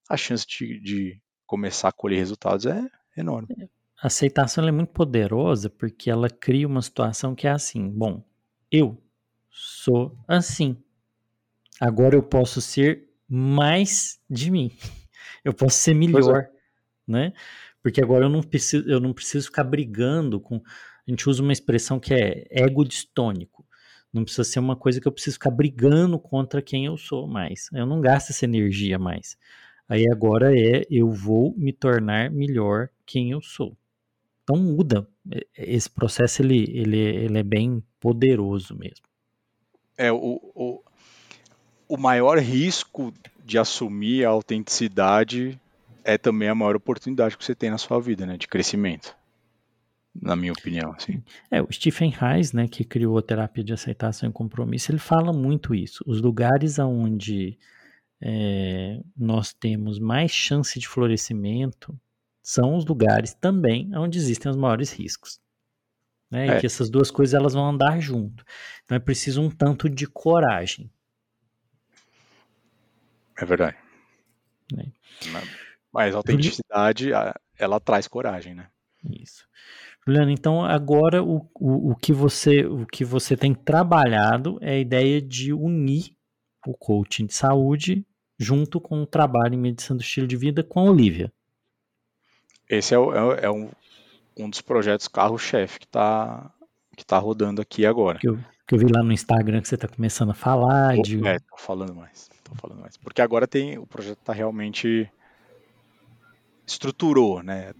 [0.09, 3.69] a chance de, de, começar a colher resultados é enorme.
[4.01, 8.23] A aceitação é muito poderosa porque ela cria uma situação que é assim: bom,
[8.71, 8.97] eu
[9.49, 10.81] sou assim.
[11.79, 14.71] Agora eu posso ser mais de mim.
[15.43, 16.47] Eu posso ser melhor.
[17.07, 17.33] né?
[17.81, 20.57] Porque agora eu não preciso, eu não preciso ficar brigando com.
[20.57, 23.65] A gente usa uma expressão que é ego distônico.
[24.13, 27.69] Não precisa ser uma coisa que eu preciso ficar brigando contra quem eu sou mais.
[27.73, 29.37] Eu não gasto essa energia mais.
[29.87, 33.75] Aí agora é eu vou me tornar melhor quem eu sou.
[34.43, 35.07] Então muda.
[35.57, 39.05] Esse processo ele, ele, ele é bem poderoso mesmo.
[39.97, 40.83] É, o, o,
[41.87, 43.13] o maior risco
[43.45, 45.59] de assumir a autenticidade
[46.03, 49.15] é também a maior oportunidade que você tem na sua vida, né, de crescimento.
[50.13, 51.23] Na minha opinião, assim.
[51.49, 55.31] É, o Stephen Hayes, né, que criou a terapia de aceitação e compromisso, ele fala
[55.31, 56.03] muito isso.
[56.05, 57.57] Os lugares onde
[58.21, 61.97] é, nós temos mais chance de florescimento
[62.41, 65.39] são os lugares também onde existem os maiores riscos.
[66.29, 66.47] Né?
[66.47, 66.57] É.
[66.57, 68.43] E que essas duas coisas elas vão andar junto.
[68.83, 70.91] Então é preciso um tanto de coragem.
[73.37, 73.77] É verdade.
[74.77, 74.85] É.
[75.31, 75.60] Mas
[75.93, 77.11] a autenticidade,
[77.57, 78.67] ela traz coragem, né?
[79.09, 79.45] Isso.
[80.05, 84.79] Juliano, então agora o, o, o, que você, o que você tem trabalhado é a
[84.79, 86.15] ideia de unir
[86.65, 88.05] o coaching de saúde
[88.39, 91.31] junto com o trabalho em medicina do estilo de vida com a Olivia.
[92.67, 93.69] Esse é, é, é um,
[94.37, 96.51] um dos projetos carro-chefe que está
[96.95, 98.19] que tá rodando aqui agora.
[98.19, 100.95] Que eu, que eu vi lá no Instagram que você está começando a falar.
[100.95, 101.27] Tô, de...
[101.27, 102.29] É, tô falando mais.
[102.43, 102.97] Tô falando mais.
[102.97, 103.77] Porque agora tem.
[103.77, 105.09] O projeto está realmente
[106.65, 107.73] estruturou, né?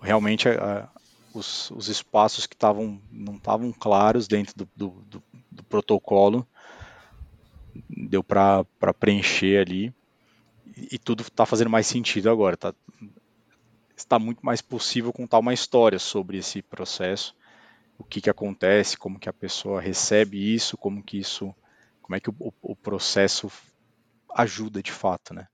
[0.00, 0.88] Realmente a,
[1.32, 6.46] os, os, espaços que estavam não estavam claros dentro do, do, do, do protocolo
[7.88, 8.64] deu para
[8.98, 9.92] preencher ali
[10.76, 12.56] e, e tudo está fazendo mais sentido agora.
[12.56, 12.74] Tá,
[13.96, 17.34] está muito mais possível contar uma história sobre esse processo,
[17.98, 21.54] o que, que acontece, como que a pessoa recebe isso, como que isso,
[22.02, 23.50] como é que o, o processo
[24.34, 25.46] ajuda de fato, né?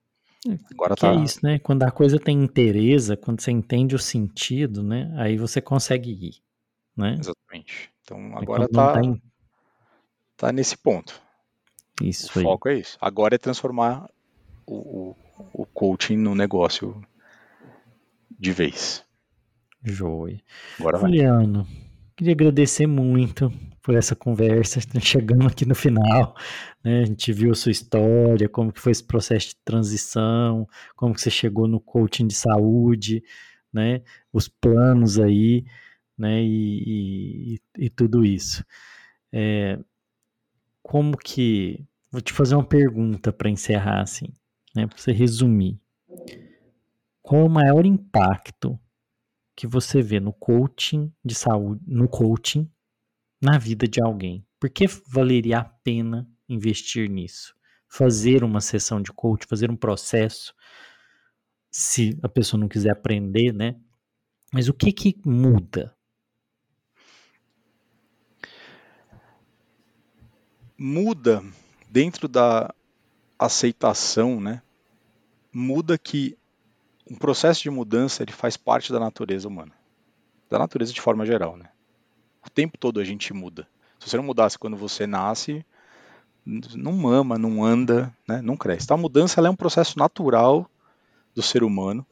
[0.49, 1.21] É, Agora que é tá...
[1.21, 1.59] é isso, né?
[1.59, 5.13] Quando a coisa tem interesse, quando você entende o sentido, né?
[5.17, 6.43] Aí você consegue ir,
[6.97, 7.17] né?
[7.19, 7.91] Exatamente.
[8.03, 9.23] Então agora tá, tá, em...
[10.37, 11.21] tá nesse ponto.
[12.03, 12.45] Isso o aí.
[12.45, 12.97] foco é isso.
[13.01, 14.09] Agora é transformar
[14.67, 15.17] o, o,
[15.53, 17.01] o coaching no negócio
[18.39, 19.05] de vez.
[19.83, 20.41] Joia.
[20.79, 21.77] Agora Juliano, vai.
[22.17, 23.53] queria agradecer muito
[23.83, 26.35] por essa conversa, chegando aqui no final,
[26.85, 27.03] né?
[27.03, 30.67] A gente viu a sua história, como que foi esse processo de transição,
[30.97, 33.23] como que você chegou no coaching de saúde,
[33.73, 34.03] né?
[34.33, 35.65] Os planos aí,
[36.17, 36.43] né?
[36.43, 38.65] E, e, e tudo isso.
[39.33, 39.79] É,
[40.83, 44.27] como que vou te fazer uma pergunta para encerrar assim,
[44.75, 44.87] né?
[44.87, 45.81] Para você resumir.
[47.23, 48.79] Qual o maior impacto
[49.55, 52.69] que você vê no coaching de saúde, no coaching
[53.41, 54.47] na vida de alguém?
[54.59, 57.55] Por que valeria a pena investir nisso?
[57.89, 60.55] Fazer uma sessão de coaching, fazer um processo,
[61.71, 63.77] se a pessoa não quiser aprender, né?
[64.53, 65.97] Mas o que que muda?
[70.77, 71.43] Muda
[71.89, 72.75] dentro da
[73.39, 74.63] aceitação, né?
[75.53, 76.37] Muda que
[77.11, 79.73] um processo de mudança ele faz parte da natureza humana,
[80.49, 81.71] da natureza de forma geral, né?
[82.61, 83.67] Tempo todo a gente muda.
[83.99, 85.65] Se você não mudasse quando você nasce,
[86.45, 88.43] não mama, não anda, né?
[88.43, 88.85] não cresce.
[88.85, 90.71] Então a mudança é um processo natural
[91.35, 92.07] do ser humano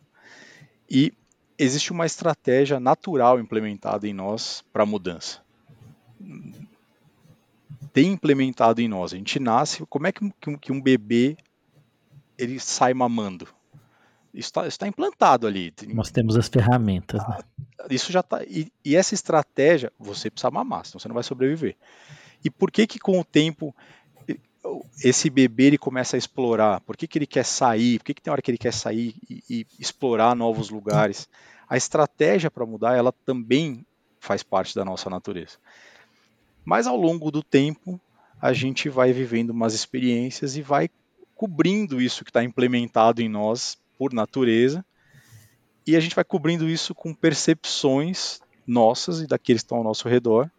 [0.88, 1.12] e
[1.58, 5.42] existe uma estratégia natural implementada em nós para a mudança.
[7.92, 9.12] Tem implementado em nós.
[9.12, 9.84] A gente nasce.
[9.84, 11.36] Como é que um, que um bebê
[12.38, 13.46] ele sai mamando?
[14.38, 15.72] Está, está implantado ali.
[15.88, 17.26] Nós temos as ferramentas.
[17.26, 17.38] Né?
[17.80, 18.42] Ah, isso já está.
[18.44, 21.76] E, e, essa estratégia, você precisa mamar, senão você não vai sobreviver.
[22.44, 23.74] E por que que com o tempo
[25.02, 26.80] esse bebê ele começa a explorar?
[26.80, 27.98] Por que, que ele quer sair?
[27.98, 31.28] Por que, que tem hora que ele quer sair e, e explorar novos lugares?
[31.68, 33.84] A estratégia para mudar, ela também
[34.20, 35.58] faz parte da nossa natureza.
[36.64, 38.00] Mas ao longo do tempo,
[38.40, 40.90] a gente vai vivendo umas experiências e vai
[41.34, 44.84] cobrindo isso que está implementado em nós por natureza,
[45.86, 50.08] e a gente vai cobrindo isso com percepções nossas e daqueles que estão ao nosso
[50.08, 50.50] redor,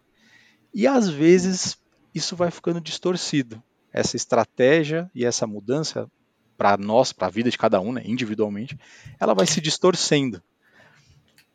[0.73, 1.77] e às vezes
[2.13, 3.61] isso vai ficando distorcido.
[3.91, 6.09] Essa estratégia e essa mudança
[6.57, 8.77] para nós, para a vida de cada um, né, individualmente,
[9.19, 10.43] ela vai se distorcendo.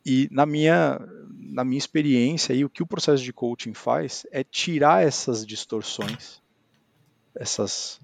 [0.05, 0.99] E na minha,
[1.39, 6.43] na minha experiência, aí, o que o processo de coaching faz é tirar essas distorções,
[7.35, 8.01] essas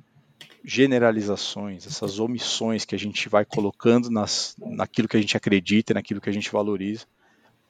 [0.64, 6.20] generalizações, essas omissões que a gente vai colocando nas, naquilo que a gente acredita, naquilo
[6.20, 7.06] que a gente valoriza,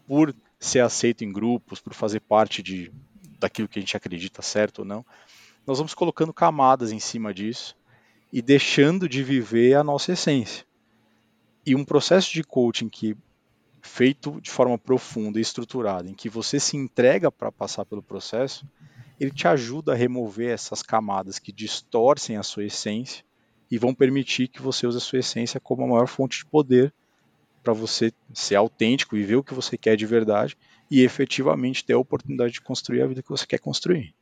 [0.06, 2.92] por ser aceito em grupos, por fazer parte de,
[3.38, 5.04] daquilo que a gente acredita certo ou não,
[5.66, 7.76] nós vamos colocando camadas em cima disso
[8.32, 10.64] e deixando de viver a nossa essência.
[11.64, 13.16] E um processo de coaching que
[13.82, 18.66] feito de forma profunda e estruturada, em que você se entrega para passar pelo processo,
[19.20, 23.22] ele te ajuda a remover essas camadas que distorcem a sua essência
[23.70, 26.92] e vão permitir que você use a sua essência como a maior fonte de poder
[27.62, 30.56] para você ser autêntico, viver o que você quer de verdade
[30.90, 34.14] e efetivamente ter a oportunidade de construir a vida que você quer construir.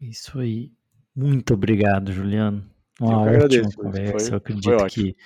[0.00, 0.72] Isso aí.
[1.14, 2.64] Muito obrigado, Juliano.
[3.00, 4.18] Uma Eu ótima agradeço, conversa.
[4.18, 5.16] Foi, Eu acredito que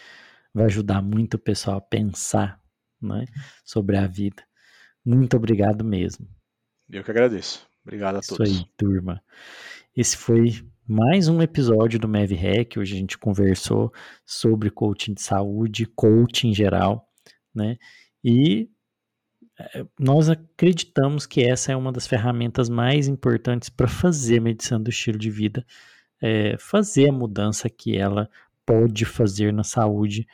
[0.55, 2.59] vai ajudar muito o pessoal a pensar
[3.01, 3.27] né,
[3.63, 4.43] sobre a vida.
[5.05, 6.27] Muito obrigado mesmo.
[6.89, 7.70] Eu que agradeço.
[7.83, 8.49] Obrigado a todos.
[8.49, 9.23] Isso aí, turma.
[9.97, 12.79] Esse foi mais um episódio do MevRec.
[12.79, 13.93] Hoje a gente conversou
[14.25, 17.09] sobre coaching de saúde, coaching em geral,
[17.55, 17.79] né?
[18.23, 18.69] E
[19.59, 24.83] eh, nós acreditamos que essa é uma das ferramentas mais importantes para fazer a medição
[24.83, 25.65] do estilo de vida,
[26.21, 28.29] é, fazer a mudança que ela
[28.67, 30.27] pode fazer na saúde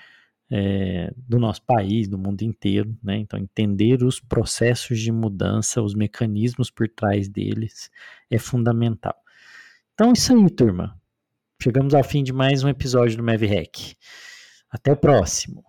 [0.51, 3.17] é, do nosso país, do mundo inteiro, né?
[3.19, 7.91] Então, entender os processos de mudança, os mecanismos por trás deles
[8.31, 9.15] é fundamental.
[9.95, 11.01] Então, é isso aí, turma.
[11.63, 13.97] Chegamos ao fim de mais um episódio do MavRec.
[14.71, 15.65] Até o próximo.